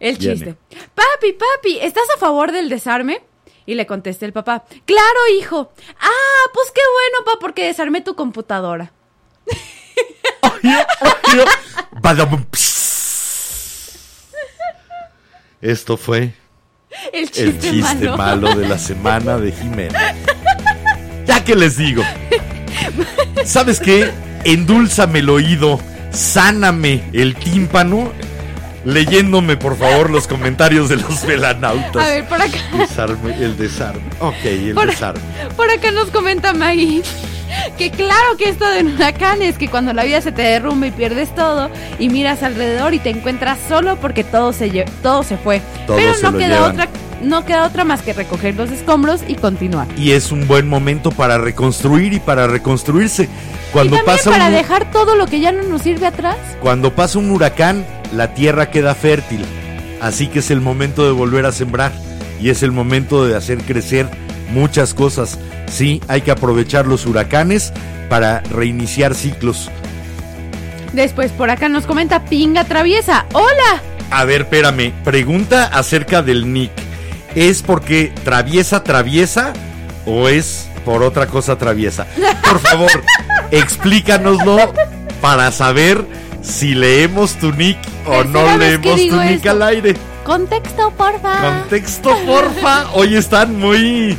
[0.00, 0.34] El Viene.
[0.34, 0.54] chiste.
[0.94, 3.22] Papi, papi, ¿estás a favor del desarme?
[3.66, 4.64] Y le contesta el papá.
[4.86, 5.72] Claro, hijo.
[6.00, 8.92] Ah, pues qué bueno, pa, porque desarmé tu computadora.
[15.60, 16.32] Esto fue
[17.12, 18.16] El chiste malo.
[18.16, 20.14] malo de la semana de Jimena.
[21.26, 22.02] Ya que les digo.
[23.44, 24.10] ¿Sabes qué?
[24.44, 25.80] Endúlzame el oído,
[26.10, 28.12] sáname el tímpano,
[28.84, 31.96] leyéndome por favor los comentarios de los velanautas.
[32.04, 32.58] A ver, por acá.
[32.78, 34.02] Desarme, el desarme.
[34.20, 35.20] Ok, el Por, desarme.
[35.56, 37.02] por acá nos comenta Maggie
[37.76, 40.90] que claro que esto de huracán es que cuando la vida se te derrumba y
[40.90, 44.68] pierdes todo y miras alrededor y te encuentras solo porque todo se
[45.02, 45.62] todo se fue.
[45.86, 46.70] Todo Pero se no queda llevan.
[46.72, 46.88] otra
[47.22, 49.86] no queda otra más que recoger los escombros y continuar.
[49.96, 53.28] Y es un buen momento para reconstruir y para reconstruirse.
[53.72, 56.36] Cuando y también pasa para un, dejar todo lo que ya no nos sirve atrás.
[56.60, 59.44] Cuando pasa un huracán, la tierra queda fértil.
[60.00, 61.92] Así que es el momento de volver a sembrar.
[62.40, 64.08] Y es el momento de hacer crecer
[64.52, 65.38] muchas cosas.
[65.66, 67.72] Sí, hay que aprovechar los huracanes
[68.08, 69.70] para reiniciar ciclos.
[70.92, 73.26] Después por acá nos comenta Pinga Traviesa.
[73.32, 74.92] Hola, A ver, espérame.
[75.04, 76.87] Pregunta acerca del nick.
[77.38, 79.52] ¿Es porque traviesa, traviesa
[80.06, 82.04] o es por otra cosa traviesa?
[82.42, 82.90] Por favor,
[83.52, 84.72] explícanoslo
[85.20, 86.04] para saber
[86.42, 89.50] si leemos tu nick o no leemos tu nick esto.
[89.50, 89.94] al aire.
[90.24, 91.60] Contexto, porfa.
[91.60, 92.90] Contexto, porfa.
[92.94, 94.16] Hoy están muy,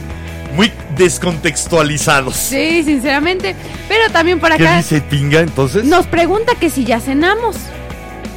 [0.55, 2.37] muy descontextualizados.
[2.37, 3.53] Sí, sinceramente.
[3.89, 5.83] Pero también por ¿Qué acá dice Tinga entonces?
[5.83, 7.57] nos pregunta que si ya cenamos.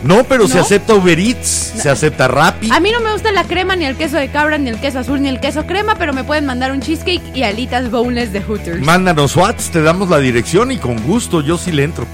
[0.02, 1.46] No, pero se acepta Uber Eats,
[1.76, 2.70] se acepta Rappi.
[2.72, 4.98] A mí no me gusta la crema, ni el queso de cabra, ni el queso
[4.98, 8.40] azul, ni el queso crema, pero me pueden mandar un cheesecake y alitas boneless de
[8.42, 8.80] Hooters.
[8.80, 12.06] Mándanos Whats, te damos la dirección y con gusto yo sí le entro.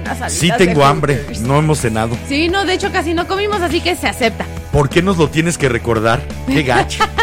[0.00, 1.40] Unas Sí tengo hambre, Hooters.
[1.42, 2.16] no hemos cenado.
[2.28, 4.44] Sí, no, de hecho casi no comimos, así que se acepta.
[4.72, 6.20] ¿Por qué nos lo tienes que recordar?
[6.46, 7.04] Qué gacho.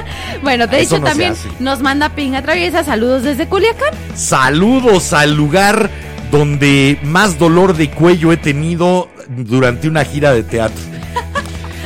[0.43, 3.93] Bueno, de hecho no también nos manda Pinga Traviesa saludos desde Culiacán.
[4.15, 5.89] Saludos al lugar
[6.31, 10.81] donde más dolor de cuello he tenido durante una gira de teatro.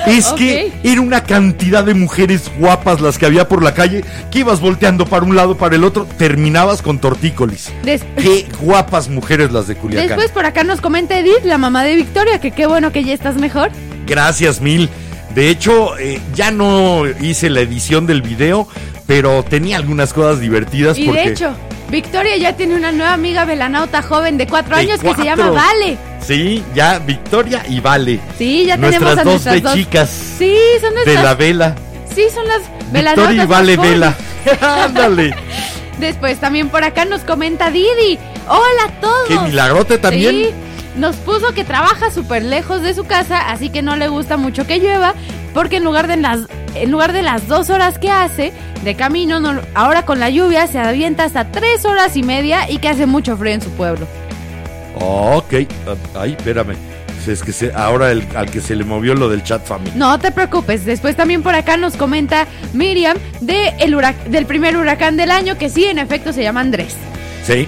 [0.07, 4.39] Es que era una cantidad de mujeres guapas las que había por la calle que
[4.39, 7.71] ibas volteando para un lado para el otro, terminabas con tortícolis.
[7.83, 10.09] Des- Qué guapas mujeres las de Culiacán.
[10.09, 13.13] Después por acá nos comenta Edith, la mamá de Victoria, que qué bueno que ya
[13.13, 13.69] estás mejor.
[14.05, 14.89] Gracias mil.
[15.35, 18.67] De hecho, eh, ya no hice la edición del video,
[19.07, 21.55] pero tenía algunas cosas divertidas Y porque de hecho,
[21.89, 25.49] Victoria ya tiene una nueva amiga velanauta joven de cuatro De años que se llama
[25.49, 25.97] Vale.
[26.23, 28.19] Sí, ya Victoria y Vale.
[28.37, 29.73] Sí, ya nuestras tenemos a dos nuestras de dos.
[29.73, 31.23] chicas Sí, son de nuestras.
[31.23, 31.75] la vela.
[32.13, 32.59] Sí, son las
[32.91, 33.43] Victoria velanautas.
[33.43, 33.77] y Vale.
[33.77, 34.15] Vela.
[34.83, 35.35] Ándale.
[35.99, 38.17] Después también por acá nos comenta Didi.
[38.47, 39.27] Hola a todos.
[39.27, 40.31] Qué milagrote también.
[40.35, 40.49] Sí,
[40.97, 44.67] nos puso que trabaja súper lejos de su casa, así que no le gusta mucho
[44.67, 45.13] que llueva,
[45.53, 46.41] porque en lugar de las,
[46.75, 48.51] en lugar de las dos horas que hace
[48.83, 52.79] de camino, no- ahora con la lluvia se avienta hasta tres horas y media y
[52.79, 54.05] que hace mucho frío en su pueblo.
[54.95, 55.53] Ok.
[55.87, 56.75] Ah, Ay, espérame.
[57.25, 59.93] Es que se- ahora el- al que se le movió lo del chat family.
[59.95, 64.75] No te preocupes, después también por acá nos comenta Miriam de el hurac- del primer
[64.75, 66.95] huracán del año, que sí, en efecto se llama Andrés.
[67.45, 67.65] Sí.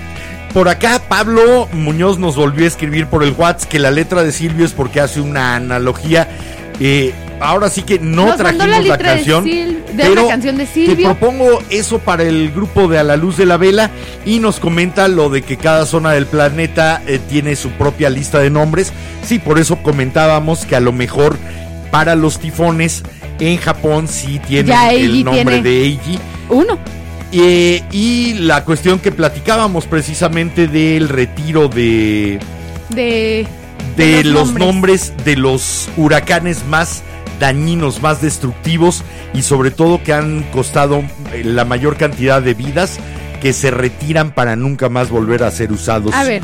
[0.53, 4.31] Por acá Pablo Muñoz nos volvió a escribir por el WhatsApp que la letra de
[4.33, 6.27] Silvio es porque hace una analogía.
[6.81, 9.45] Eh, ahora sí que no Nos trajimos la la, letra de canción.
[9.45, 11.07] Sil- de pero una canción de Te Silvio.
[11.15, 13.89] propongo eso para el grupo de A la Luz de la Vela
[14.25, 18.39] y nos comenta lo de que cada zona del planeta eh, tiene su propia lista
[18.39, 18.91] de nombres.
[19.23, 21.37] Sí, por eso comentábamos que a lo mejor
[21.91, 23.03] para los tifones
[23.39, 25.61] en Japón sí tienen el nombre tiene.
[25.61, 26.19] de Eiji.
[26.49, 26.77] Uno.
[27.31, 32.39] Eh, y la cuestión que platicábamos precisamente del retiro de,
[32.89, 33.45] De,
[33.97, 34.65] de los, nombres.
[34.65, 35.13] nombres.
[35.25, 37.03] de los huracanes más
[37.39, 39.03] dañinos, más destructivos
[39.33, 41.03] y sobre todo que han costado
[41.33, 42.99] eh, la mayor cantidad de vidas
[43.41, 46.41] que se retiran para nunca más volver a ser usados A ver.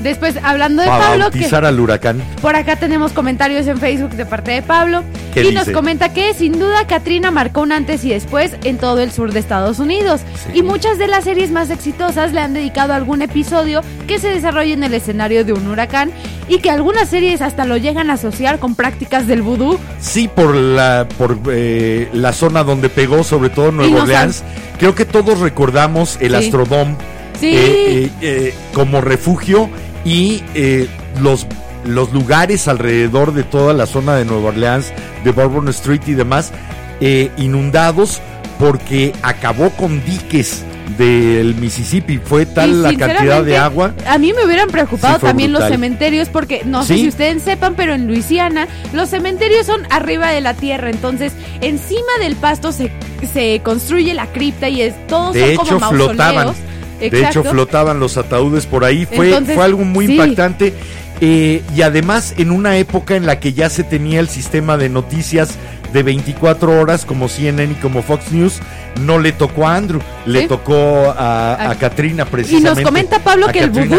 [0.00, 2.22] Después, hablando de para Pablo, que al huracán.
[2.40, 5.02] por acá tenemos comentarios en Facebook de parte de Pablo.
[5.34, 9.00] ¿Qué Y nos comenta que sin duda Katrina marcó un antes y después en todo
[9.00, 10.20] el sur de Estados Unidos.
[10.46, 10.58] Sí.
[10.58, 14.72] Y muchas de las series más exitosas le han dedicado algún episodio que se desarrolla
[14.74, 16.10] en el escenario de un huracán
[16.48, 19.78] y que algunas series hasta lo llegan a asociar con prácticas del vudú.
[20.00, 24.44] Sí, por la por eh, la zona donde pegó, sobre todo Nueva Orleans.
[24.78, 26.36] Creo que todos recordamos el Sí.
[26.36, 26.96] Astrodome
[27.38, 27.52] Sí.
[27.54, 29.68] eh, eh, como refugio
[30.04, 30.88] y eh,
[31.20, 31.46] los
[31.84, 34.92] los lugares alrededor de toda la zona de Nueva Orleans,
[35.24, 36.52] de Bourbon Street y demás,
[37.00, 38.20] eh, inundados
[38.58, 40.64] porque acabó con diques
[40.96, 42.18] del Mississippi.
[42.18, 43.94] Fue tal la cantidad de agua.
[44.06, 47.74] A mí me hubieran preocupado Sí, también los cementerios porque no sé si ustedes sepan,
[47.74, 52.90] pero en Luisiana los cementerios son arriba de la tierra, entonces encima del pasto se,
[53.32, 56.08] se construye la cripta y es todos De son hecho, como mausoleos.
[56.16, 56.54] flotaban.
[57.00, 59.06] De hecho, flotaban los ataúdes por ahí.
[59.06, 60.12] Fue, Entonces, fue algo muy sí.
[60.14, 60.74] impactante.
[61.20, 64.88] eh, y además, en una época en la que ya se tenía el sistema de
[64.88, 65.56] noticias
[65.92, 68.60] de 24 horas, como CNN y como Fox News,
[69.00, 70.46] no le tocó a Andrew, le Sí.
[70.48, 72.82] tocó a, a A- Katrina Y precisamente.
[72.82, 73.98] nos comenta Pablo que el vudú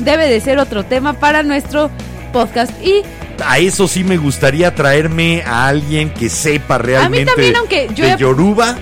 [0.00, 1.90] debe de ser otro tema para nuestro
[2.32, 3.02] podcast y
[3.44, 8.16] A eso sí me gustaría traerme a alguien que sepa realmente también, aunque yo de
[8.16, 8.76] Yoruba.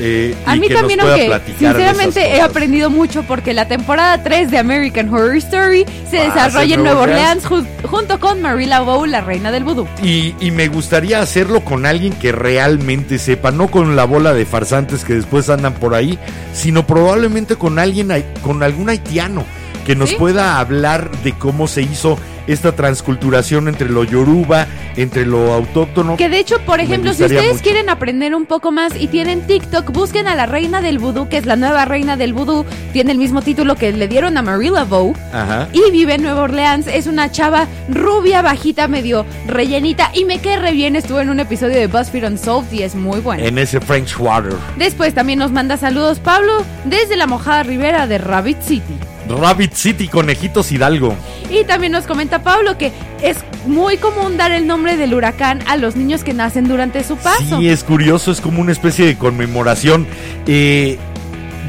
[0.00, 3.66] Eh, a y mí que también nos pueda aunque sinceramente he aprendido mucho porque la
[3.68, 8.80] temporada 3 de American Horror Story se desarrolla en Nueva Orleans ju- junto con Marilla
[8.80, 9.86] Bow, la reina del vudú.
[10.02, 14.46] Y, y me gustaría hacerlo con alguien que realmente sepa, no con la bola de
[14.46, 16.18] farsantes que después andan por ahí,
[16.54, 18.10] sino probablemente con alguien,
[18.42, 19.44] con algún haitiano
[19.86, 20.16] que nos Sí.
[20.16, 22.18] pueda hablar de cómo se hizo
[22.48, 24.66] esta transculturación entre lo yoruba,
[24.96, 26.16] entre lo autóctono.
[26.16, 27.62] Que de hecho, por ejemplo, si ustedes mucho.
[27.62, 31.36] quieren aprender un poco más y tienen TikTok, busquen a la reina del vudú, que
[31.36, 32.64] es la nueva reina del vudú.
[32.92, 35.14] Tiene el mismo título que le dieron a Laveau.
[35.32, 35.68] Ajá.
[35.72, 36.86] Y vive en Nueva Orleans.
[36.86, 40.10] Es una chava rubia, bajita, medio rellenita.
[40.14, 40.96] Y me re bien.
[40.96, 43.44] Estuvo en un episodio de BuzzFeed Unsolved y es muy bueno.
[43.44, 44.54] En ese French Water.
[44.76, 48.94] Después también nos manda saludos Pablo desde la mojada ribera de Rabbit City.
[49.28, 51.14] Rabbit City, Conejitos Hidalgo.
[51.50, 52.92] Y también nos comenta Pablo que
[53.22, 53.36] es
[53.66, 57.58] muy común dar el nombre del huracán a los niños que nacen durante su paso.
[57.58, 60.06] Sí, es curioso, es como una especie de conmemoración.
[60.46, 60.98] Eh,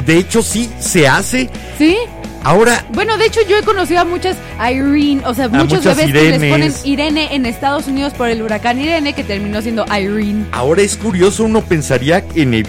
[0.05, 1.49] de hecho, sí, se hace.
[1.77, 1.97] ¿Sí?
[2.43, 6.13] Ahora, Bueno, de hecho yo he conocido a muchas Irene, o sea, muchos bebés que
[6.13, 6.51] les Irenes.
[6.51, 10.45] ponen Irene en Estados Unidos por el huracán Irene que terminó siendo Irene.
[10.53, 12.67] ahora es curioso, uno pensaría en, ev-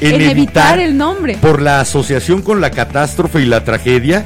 [0.00, 1.36] en En, evitar evitar el nombre.
[1.40, 4.24] por la asociación con la catástrofe y la tragedia,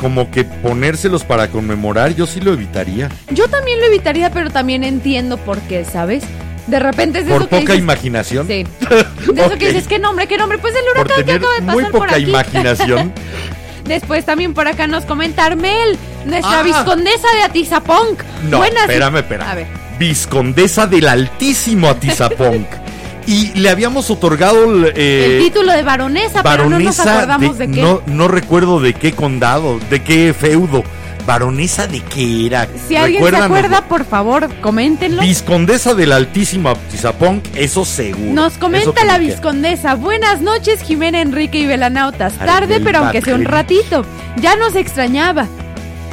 [0.00, 3.08] como que ponérselos para conmemorar, yo sí lo evitaría.
[3.30, 6.22] Yo también lo evitaría, pero también entiendo por qué, ¿sabes?
[6.68, 8.46] De repente es de Por eso que poca dices- imaginación.
[8.46, 8.64] Sí.
[9.32, 10.26] De eso que dices, ¿qué nombre?
[10.26, 10.58] ¿Qué nombre?
[10.58, 12.24] Pues el Por huracán que tener acaba de pasar muy por poca aquí.
[12.24, 13.12] imaginación.
[13.86, 15.96] Después también por acá nos comenta Armel,
[16.26, 16.62] nuestra Ah.
[16.62, 18.22] viscondesa de Atizapunk.
[18.50, 19.48] No, Buenas espérame, espérame.
[19.50, 19.66] A ver.
[19.98, 22.66] Viscondesa del altísimo Atizapunk.
[23.28, 27.58] y le habíamos otorgado el, eh, el título de baronesa, pero no nos baronesa acordamos
[27.58, 27.82] de, qué.
[27.82, 30.82] No, no recuerdo de qué condado, de qué feudo.
[31.26, 32.66] Baronesa de qué era.
[32.88, 35.20] si alguien se acuerda, por favor, coméntenlo.
[35.20, 38.32] Viscondesa del altísimo Atizapunk, eso seguro.
[38.32, 39.94] Nos comenta la viscondesa.
[39.94, 42.32] Buenas noches, Jimena, Enrique y Belanautas.
[42.40, 44.06] Ay, Tarde, pero aunque sea un ratito.
[44.40, 45.46] Ya nos extrañaba.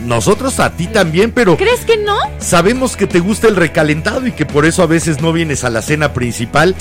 [0.03, 2.17] Nosotros a ti también, pero ¿Crees que no?
[2.39, 5.69] sabemos que te gusta el recalentado y que por eso a veces no vienes a
[5.69, 6.75] la cena principal,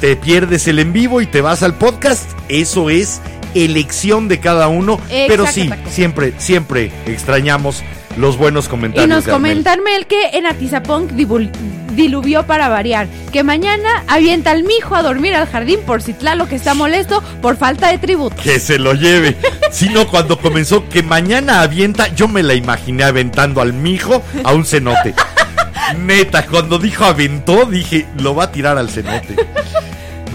[0.00, 2.24] te pierdes el en vivo y te vas al podcast.
[2.48, 3.20] Eso es
[3.54, 7.82] elección de cada uno, pero sí, siempre, siempre extrañamos
[8.16, 9.06] los buenos comentarios.
[9.06, 9.50] Y nos de Armel.
[9.52, 11.50] comenta Armel que en Atizapunk divul-
[11.94, 13.06] diluvió para variar.
[13.32, 17.22] Que mañana avienta al mijo a dormir al jardín por si Tlalo que está molesto
[17.42, 18.36] por falta de tributo.
[18.42, 19.36] Que se lo lleve.
[19.70, 24.64] Sino cuando comenzó que mañana avienta, yo me la imaginé aventando al mijo a un
[24.64, 25.14] cenote.
[25.98, 29.36] Neta, cuando dijo aventó, dije, lo va a tirar al cenote.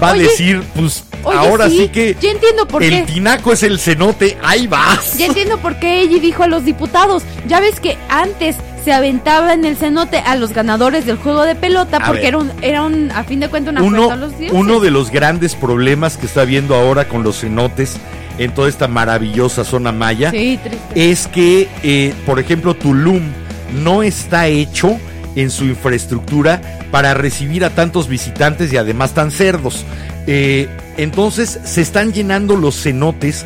[0.02, 3.02] Va Oye, a decir, pues Oye, ahora sí, que Ya entiendo por el qué.
[3.14, 5.18] tinaco es el cenote, ahí vas.
[5.18, 7.24] Ya entiendo por qué ella dijo a los diputados.
[7.48, 8.56] Ya ves que antes
[8.86, 12.28] se aventaba en el cenote a los ganadores del juego de pelota A porque ver.
[12.30, 14.58] era un, era un, a fin de cuentas, una Uno, a los dioses.
[14.58, 17.98] uno de los grandes problemas que está habiendo ahora con los cenotes
[18.38, 20.58] en toda esta maravillosa zona maya Sí,
[20.96, 23.22] es que, eh, por ejemplo, Tulum
[23.84, 24.98] no está hecho
[25.42, 26.62] en su infraestructura
[26.92, 29.86] para recibir a tantos visitantes y además tan cerdos.
[30.28, 30.68] Eh,
[30.98, 33.46] entonces se están llenando los cenotes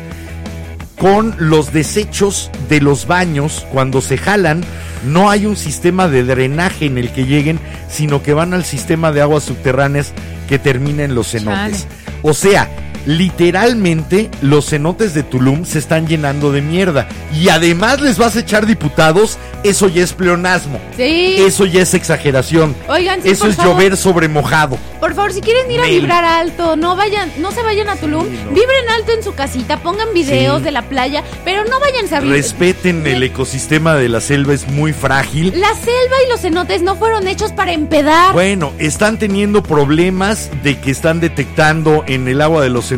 [0.98, 4.62] con los desechos de los baños cuando se jalan.
[5.06, 9.12] No hay un sistema de drenaje en el que lleguen, sino que van al sistema
[9.12, 10.12] de aguas subterráneas
[10.48, 11.82] que termina en los cenotes.
[11.82, 11.94] Chale.
[12.22, 12.68] O sea,
[13.06, 17.08] literalmente los cenotes de Tulum se están llenando de mierda.
[17.32, 20.80] Y además les vas a echar diputados, eso ya es pleonasmo.
[20.96, 21.36] Sí.
[21.38, 22.74] Eso ya es exageración.
[22.88, 23.72] Oigan, sí, eso por es favor.
[23.74, 24.78] llover sobre mojado.
[25.00, 28.24] Por favor, si quieren ir a vibrar alto, no vayan, no se vayan a Tulum,
[28.26, 28.50] Sí, no.
[28.52, 30.64] vibren alto en su casita, pongan videos Sí.
[30.64, 32.36] de la playa, pero no vayan a vibrar.
[32.38, 35.52] Respeten el ecosistema de la selva, es muy frágil.
[35.60, 38.32] La selva y los cenotes no fueron hechos para empedar.
[38.32, 42.93] Bueno, están teniendo problemas de que están detectando en el agua de los cenotes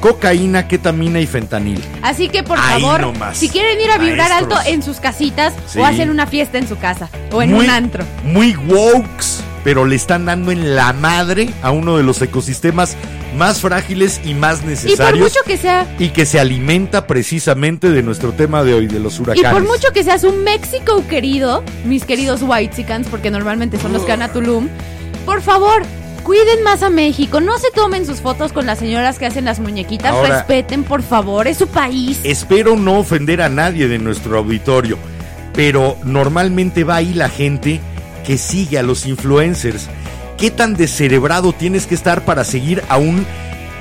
[0.00, 1.82] cocaína, ketamina y fentanil.
[2.02, 4.58] Así que por Ahí favor, nomás, si quieren ir a vibrar maestros.
[4.58, 5.78] alto en sus casitas Sí.
[5.78, 8.04] o hacer una fiesta en su casa o en muy, un antro.
[8.24, 12.96] Muy wokes, pero le están dando en la madre a uno de los ecosistemas
[13.36, 15.18] más frágiles y más Y por necesarios.
[15.28, 19.18] mucho que sea y que se alimenta precisamente de nuestro tema de hoy, de los
[19.18, 19.52] y huracanes.
[19.52, 24.12] por mucho que seas un México querido, mis queridos Whitexicans, porque normalmente son los que
[24.12, 24.68] van a Tulum,
[25.26, 25.82] por favor,
[26.26, 29.60] cuiden más a México, no se tomen sus fotos con las señoras que hacen las
[29.60, 32.18] muñequitas, Ahora- respeten, por favor, es su país.
[32.24, 34.98] Espero no ofender a nadie de nuestro auditorio,
[35.54, 37.80] pero normalmente va ahí la gente
[38.26, 39.86] que sigue a los influencers.
[40.36, 43.24] ¿Qué tan descerebrado tienes que estar para seguir a un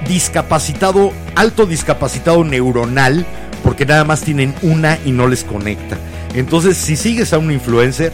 [0.07, 3.25] discapacitado, alto discapacitado neuronal?
[3.63, 5.97] Porque nada más tienen una y no les conecta.
[6.35, 8.13] Entonces, si sigues a un influencer,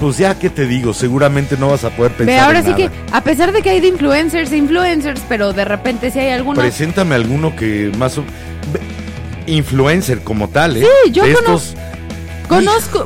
[0.00, 2.34] pues ya que te digo, seguramente no vas a poder pensar.
[2.34, 2.96] Ve, ahora en sí que, nada.
[3.12, 6.58] a pesar de que hay de influencers influencers, pero de repente si hay algunos...
[6.58, 8.20] Preséntame alguno que más
[9.46, 10.86] influencer como tal, ¿eh?
[11.04, 11.97] Sí, yo De estos Conozco,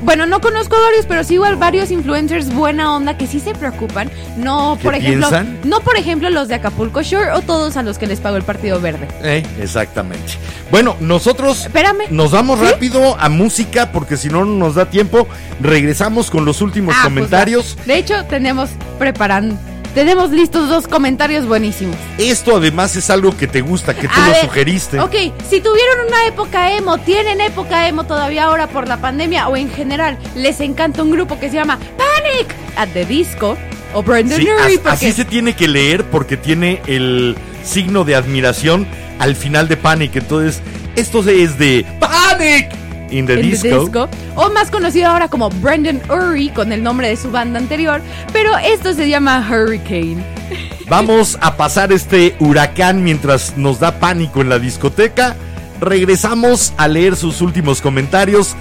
[0.03, 4.11] bueno, no conozco varios, pero sí igual varios influencers buena onda que sí se preocupan.
[4.37, 5.59] No, ¿Qué por ejemplo, piensan?
[5.65, 8.43] no por ejemplo los de Acapulco Shore o todos a los que les pagó el
[8.45, 9.09] Partido Verde.
[9.23, 10.35] Eh, exactamente.
[10.71, 12.05] Bueno, nosotros Espérame.
[12.11, 12.67] nos vamos ¿Sí?
[12.67, 15.27] rápido a música porque si no no nos da tiempo.
[15.61, 17.77] Regresamos con los últimos Ah, pues comentarios.
[17.87, 19.57] de hecho, tenemos preparando,
[19.95, 21.97] tenemos listos dos comentarios buenísimos.
[22.19, 25.01] Esto además es algo que te gusta, que tú A lo ver, sugeriste.
[25.01, 25.15] Ok,
[25.49, 29.71] si tuvieron una época emo, tienen época emo todavía ahora por la pandemia o en
[29.71, 33.57] general, les encanta un grupo que se llama Panic at the Disco
[33.95, 38.15] o Brandon Sí, Urie, porque así se tiene que leer porque tiene el signo de
[38.15, 38.87] admiración
[39.19, 40.17] al final de Panic.
[40.17, 40.63] Entonces,
[40.97, 42.82] esto es de Panic
[43.13, 43.81] in the in the disco.
[43.81, 48.01] disco, o más conocido ahora como Brandon Urie con el nombre de su banda anterior,
[48.33, 50.25] pero esto se llama Hurricane.
[50.89, 55.37] Vamos a pasar este huracán mientras nos da pánico en la discoteca.
[55.81, 58.55] Regresamos a leer sus últimos comentarios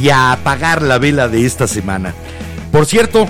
[0.00, 2.14] y a apagar la vela de esta semana.
[2.72, 3.28] Por cierto,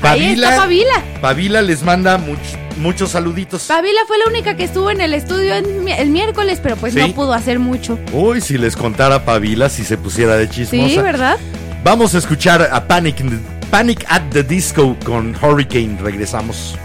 [0.00, 1.04] Pavila, Pavila.
[1.20, 3.64] Pavila les manda much- muchos saluditos.
[3.64, 7.00] Pavila fue la única que estuvo en el estudio el miércoles, pero pues Sí.
[7.00, 7.98] no pudo hacer mucho.
[8.12, 10.88] Uy, si les contara Pavila, si se pusiera de chismosa.
[10.88, 11.36] Sí, ¿verdad?
[11.84, 13.22] Vamos a escuchar a Panic,
[13.70, 15.96] Panic at the Disco con Hurricane.
[16.00, 16.76] Regresamos.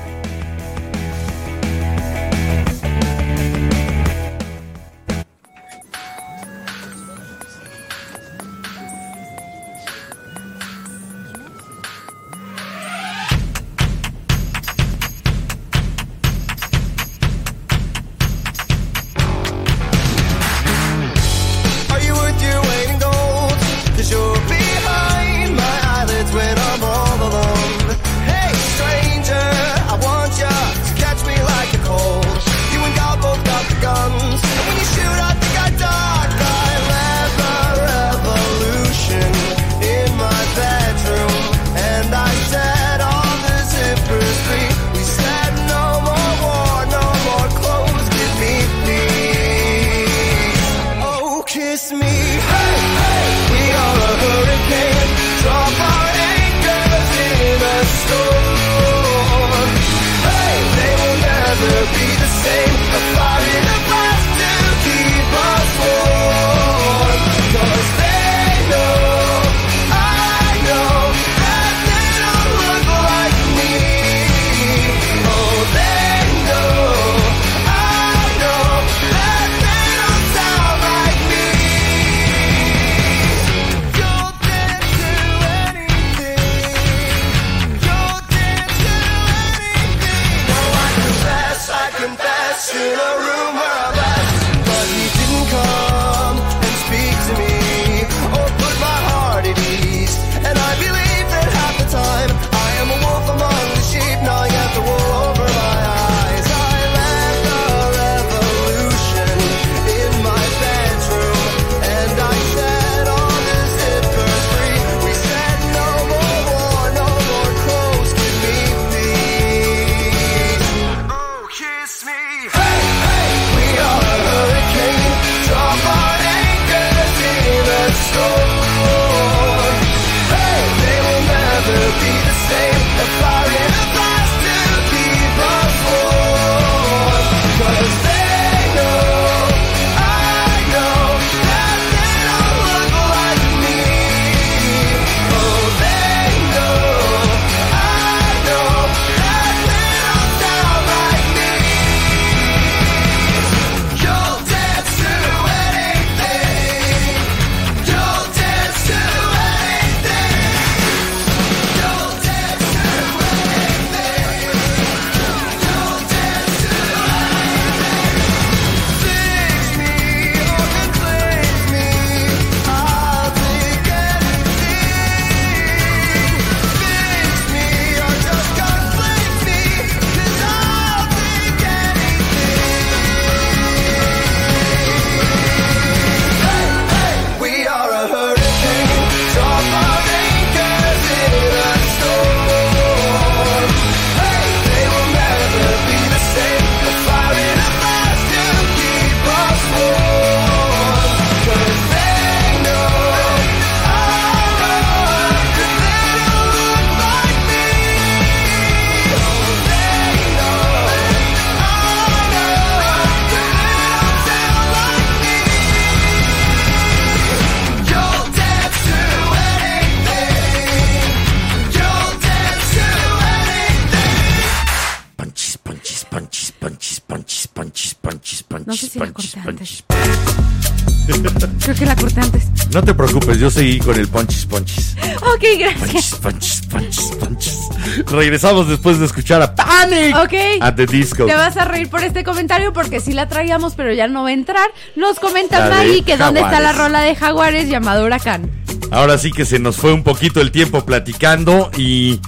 [233.46, 234.96] Yo seguí con el punches, punches.
[235.22, 236.16] Ok, gracias.
[236.16, 237.60] Punches, punches, punches, punches.
[238.08, 240.34] Regresamos después de escuchar a Panic Ok.
[240.62, 241.28] at the Disco.
[241.28, 244.30] Te vas a reír por este comentario porque sí la traíamos, pero ya no va
[244.30, 244.68] a entrar.
[244.96, 248.50] Nos comenta Maggie que dónde está la rola de Jaguares llamada Huracán.
[248.90, 252.20] Ahora sí que se nos fue un poquito el tiempo platicando y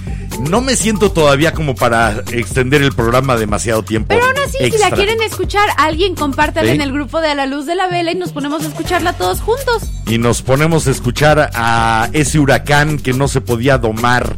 [0.48, 4.08] no me siento todavía como para extender el programa demasiado tiempo.
[4.10, 6.74] Pero aún así, si la quieren escuchar, alguien compártala Sí.
[6.76, 9.14] en el grupo de A la Luz de la Vela y nos ponemos a escucharla
[9.14, 9.82] todos juntos.
[10.08, 14.36] Y nos ponemos a escuchar a ese huracán que no se podía domar,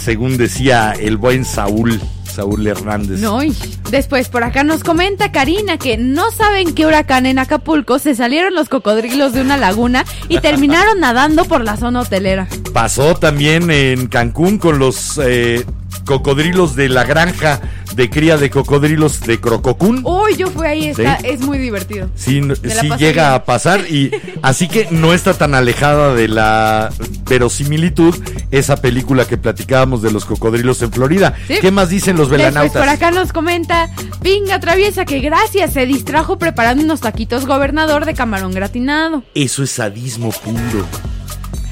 [0.00, 3.20] según decía el buen Saúl, Saúl Hernández.
[3.20, 3.54] No, y
[3.90, 8.54] después por acá nos comenta Karina que no saben qué huracán en Acapulco se salieron
[8.54, 12.48] los cocodrilos de una laguna y terminaron nadando por la zona hotelera.
[12.72, 15.66] Pasó también en Cancún con los eh,
[16.06, 17.60] cocodrilos de la granja
[17.96, 20.02] de cría de cocodrilos de Crococún.
[20.04, 21.26] Uy, yo fui ahí, está, Sí.
[21.28, 22.08] es muy divertido.
[22.14, 22.40] Sí,
[22.98, 23.18] llega bien.
[23.34, 24.10] a pasar y
[24.42, 26.90] así que no está tan alejada de la
[27.28, 28.14] verosimilitud
[28.50, 31.34] esa película que platicábamos de los cocodrilos en Florida.
[31.48, 31.54] Sí.
[31.60, 32.80] ¿Qué más dicen los Después velanautas?
[32.82, 33.88] por acá nos comenta
[34.22, 39.22] Pinga Traviesa que gracias se distrajo preparando unos taquitos gobernador de camarón gratinado.
[39.34, 40.84] Eso es sadismo puro.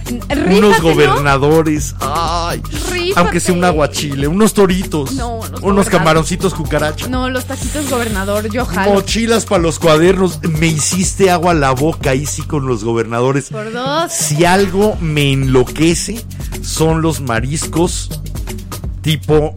[0.04, 0.82] Rífate, unos ¿no?
[0.82, 1.94] gobernadores.
[2.00, 2.62] Ay.
[2.90, 3.12] Rífate.
[3.16, 5.12] Aunque sea un aguachile, unos toritos.
[5.12, 7.08] No, unos camaroncitos cucaracha.
[7.08, 8.94] No, los taquitos gobernador, yo jalo.
[8.94, 10.40] Mochilas para los cuadernos.
[10.42, 13.48] Me hiciste agua a la boca ahí sí con los gobernadores.
[13.50, 14.12] Por dos.
[14.12, 16.24] Si algo me enloquece
[16.62, 18.10] son los mariscos
[19.02, 19.54] tipo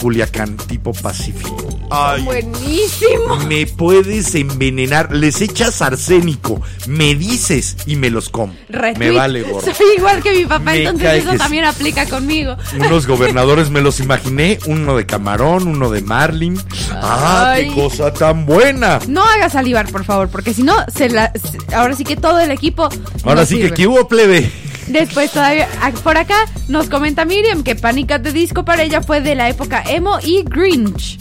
[0.00, 1.75] Culiacán, tipo Pacífico.
[1.90, 3.36] Ay, Buenísimo.
[3.48, 5.14] me puedes envenenar.
[5.14, 8.54] Les echas arsénico, me dices y me los como.
[8.68, 9.10] Retweet.
[9.10, 9.60] Me vale gorro.
[9.74, 12.56] Soy igual que mi papá, Me entonces eso que también aplica conmigo.
[12.78, 16.60] Unos gobernadores me los imaginé, uno de camarón, uno de marlin.
[16.92, 18.98] ¡Ah, qué cosa tan buena!
[19.08, 21.32] No hagas salivar, por favor, porque si no, se la,
[21.74, 22.88] ahora sí que todo el equipo.
[23.24, 23.70] Ahora no sí sirve.
[23.70, 24.50] que ¿qué hubo, plebe?
[24.86, 26.36] Después todavía, ah, por acá
[26.68, 28.06] nos comenta Miriam que Panic!
[28.06, 31.18] de Disco para ella fue de la época emo y Grinch.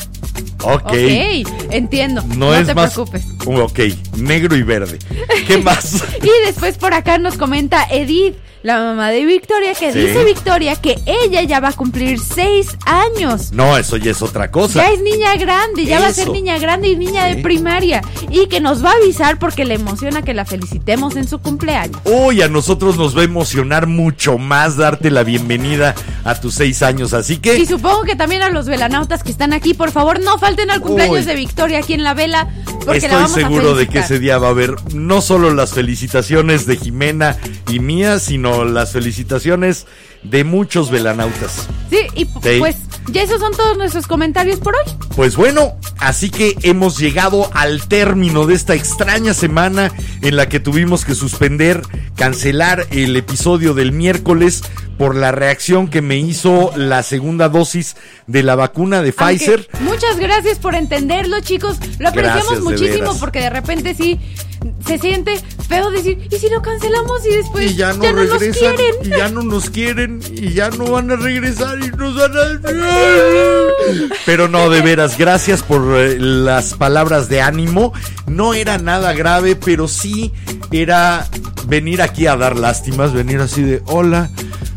[0.64, 0.94] Ok.
[1.72, 2.24] Entiendo.
[2.30, 2.94] No, No, es te más.
[2.94, 3.26] preocupes.
[3.46, 3.80] Ok,
[4.18, 4.98] negro y verde.
[5.48, 6.04] ¿Qué más?
[6.22, 10.00] Y después por acá nos comenta Edith, la mamá de Victoria, que Sí.
[10.00, 13.52] dice Victoria que ella ya va a cumplir seis años.
[13.52, 14.80] No, eso ya es otra cosa.
[14.84, 17.36] Ya es niña grande, ya va a ser niña grande y niña Sí.
[17.36, 18.02] de primaria.
[18.32, 22.02] Y que nos va a avisar porque le emociona que la felicitemos en su cumpleaños.
[22.06, 25.94] Uy, a nosotros nos va a emocionar mucho más darte la bienvenida
[26.24, 27.14] a tus seis años.
[27.14, 27.60] Así que.
[27.60, 30.82] Y supongo que también a los velanautas que están aquí, por favor, no falten al
[30.82, 31.26] cumpleaños Uy.
[31.26, 32.48] de Victoria aquí en la vela.
[32.84, 35.52] Porque la Estoy vamos seguro a de que ese día va a haber no solo
[35.54, 37.36] las felicitaciones de Jimena
[37.70, 39.86] y mía, sino las felicitaciones
[40.24, 41.68] de muchos velanautas.
[41.90, 42.60] Sí, y Sí.
[42.60, 42.76] pues
[43.12, 44.92] ya esos son todos nuestros comentarios por hoy.
[45.16, 49.92] Pues bueno, así que hemos llegado al término de esta extraña semana
[50.22, 51.82] en la que tuvimos que suspender,
[52.16, 54.64] cancelar el episodio del miércoles
[54.98, 57.96] por la reacción que me hizo la segunda dosis
[58.28, 59.70] de la vacuna de Aunque Pfizer.
[59.82, 61.78] Muchas gracias por entenderlo, chicos.
[62.00, 64.20] Lo apreciamos Gracias, muchísimo porque de repente sí
[64.86, 68.76] se siente feo decir, ¿y si lo cancelamos y después y ya no, nos regresan,
[68.76, 68.96] quieren?
[69.04, 72.95] y ya no nos quieren, y ya no van a regresar y nos van a...
[74.26, 77.94] Pero no, de veras, gracias por eh, las palabras de ánimo.
[78.28, 80.34] No era nada grave, pero sí
[80.72, 81.28] era
[81.68, 84.30] venir aquí a dar lástimas, venir así de, hola,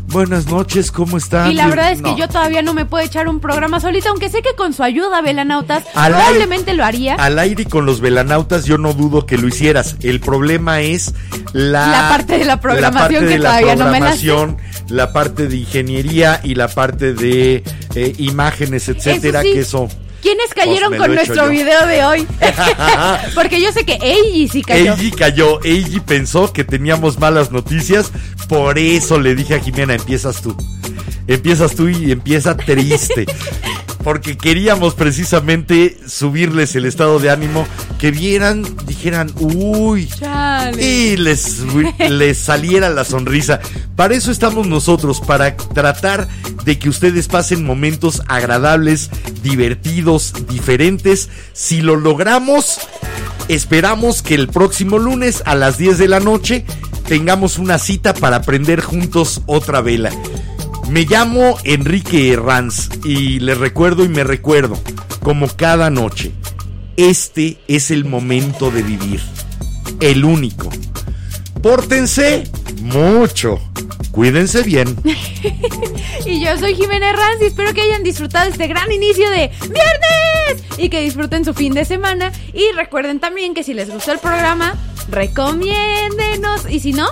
[0.07, 1.51] buenas noches, ¿cómo están?
[1.51, 2.13] Y la verdad es No.
[2.15, 4.83] que yo todavía no me puedo echar un programa solita, aunque sé que con su
[4.83, 7.15] ayuda, Velanautas, Al aire- probablemente lo haría.
[7.15, 9.95] Al aire y con los velanautas yo no dudo que lo hicieras.
[10.01, 11.15] El problema es
[11.53, 13.97] la, La parte de la programación la parte que de la todavía no me la
[13.97, 14.57] programación,
[14.89, 17.63] la parte de ingeniería y la parte de
[17.95, 19.53] eh, imágenes, etcétera, Eso sí.
[19.53, 19.89] que eso.
[20.21, 22.27] ¿Quiénes cayeron Pues me con nuestro video de hoy?
[23.35, 24.93] Porque yo sé que Eiji sí cayó.
[24.93, 28.11] Eiji cayó, Eiji pensó que teníamos malas noticias,
[28.49, 30.55] por eso le dije a Jimena, empiezas tú.
[31.27, 33.25] Empiezas tú y empieza triste.
[34.03, 37.67] Porque queríamos precisamente subirles el estado de ánimo,
[37.97, 40.81] que vieran, dijeran, uy, Chale.
[40.81, 41.63] y les,
[42.09, 43.59] les saliera la sonrisa.
[43.95, 46.27] Para eso estamos nosotros, para tratar
[46.63, 49.09] de que ustedes pasen momentos agradables,
[49.43, 51.29] divertidos, diferentes.
[51.53, 52.79] Si lo logramos,
[53.49, 56.65] esperamos que el próximo lunes a las 10 de la noche
[57.07, 60.11] tengamos una cita para prender juntos otra vela.
[60.89, 64.75] Me llamo Enrique Herranz y les recuerdo y me recuerdo,
[65.21, 66.31] como cada noche,
[66.97, 69.21] este es el momento de vivir,
[69.99, 70.69] el único.
[71.61, 72.49] Pórtense
[72.93, 73.59] mucho.
[74.11, 74.95] Cuídense bien.
[76.25, 80.63] Y yo soy Jimena Ranz y espero que hayan disfrutado este gran inicio de viernes
[80.77, 82.31] y que disfruten su fin de semana.
[82.53, 84.75] Y recuerden también que si les gustó el programa,
[85.09, 86.69] recomiéndenos.
[86.69, 87.07] Y si no,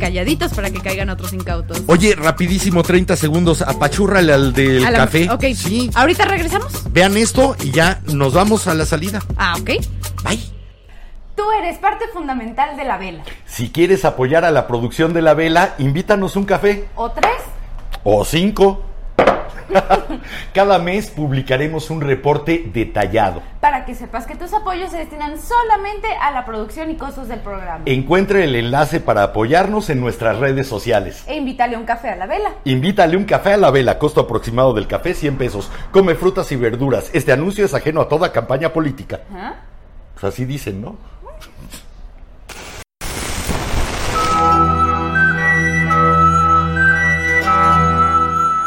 [0.00, 1.82] calladitos para que caigan otros incautos.
[1.86, 3.62] Oye, rapidísimo, 30 segundos.
[3.62, 5.28] Apachúrrale al del A la- café.
[5.30, 5.44] Ok.
[5.54, 5.90] Sí.
[5.94, 6.72] ¿Ahorita regresamos?
[6.92, 9.22] Vean esto y ya nos vamos a la salida.
[9.36, 9.70] Ah, ok.
[10.24, 10.40] Bye.
[11.36, 13.22] Tú eres parte fundamental de la vela.
[13.44, 16.88] Si quieres apoyar a la producción de la vela, invítanos un café.
[16.94, 17.36] ¿O tres?
[18.04, 18.82] O cinco.
[20.54, 23.42] Cada mes publicaremos un reporte detallado.
[23.60, 27.40] Para que sepas que tus apoyos se destinan solamente a la producción y costos del
[27.40, 27.82] programa.
[27.84, 31.24] Encuentre el enlace para apoyarnos en nuestras redes sociales.
[31.26, 32.54] E invítale un café a la vela.
[32.64, 35.70] Invítale un café a la vela, costo aproximado del café 100 pesos.
[35.90, 37.10] Come frutas y verduras.
[37.12, 39.20] Este anuncio es ajeno a toda campaña política.
[39.34, 39.56] ¿Ah?
[40.14, 40.96] Pues así dicen, ¿no?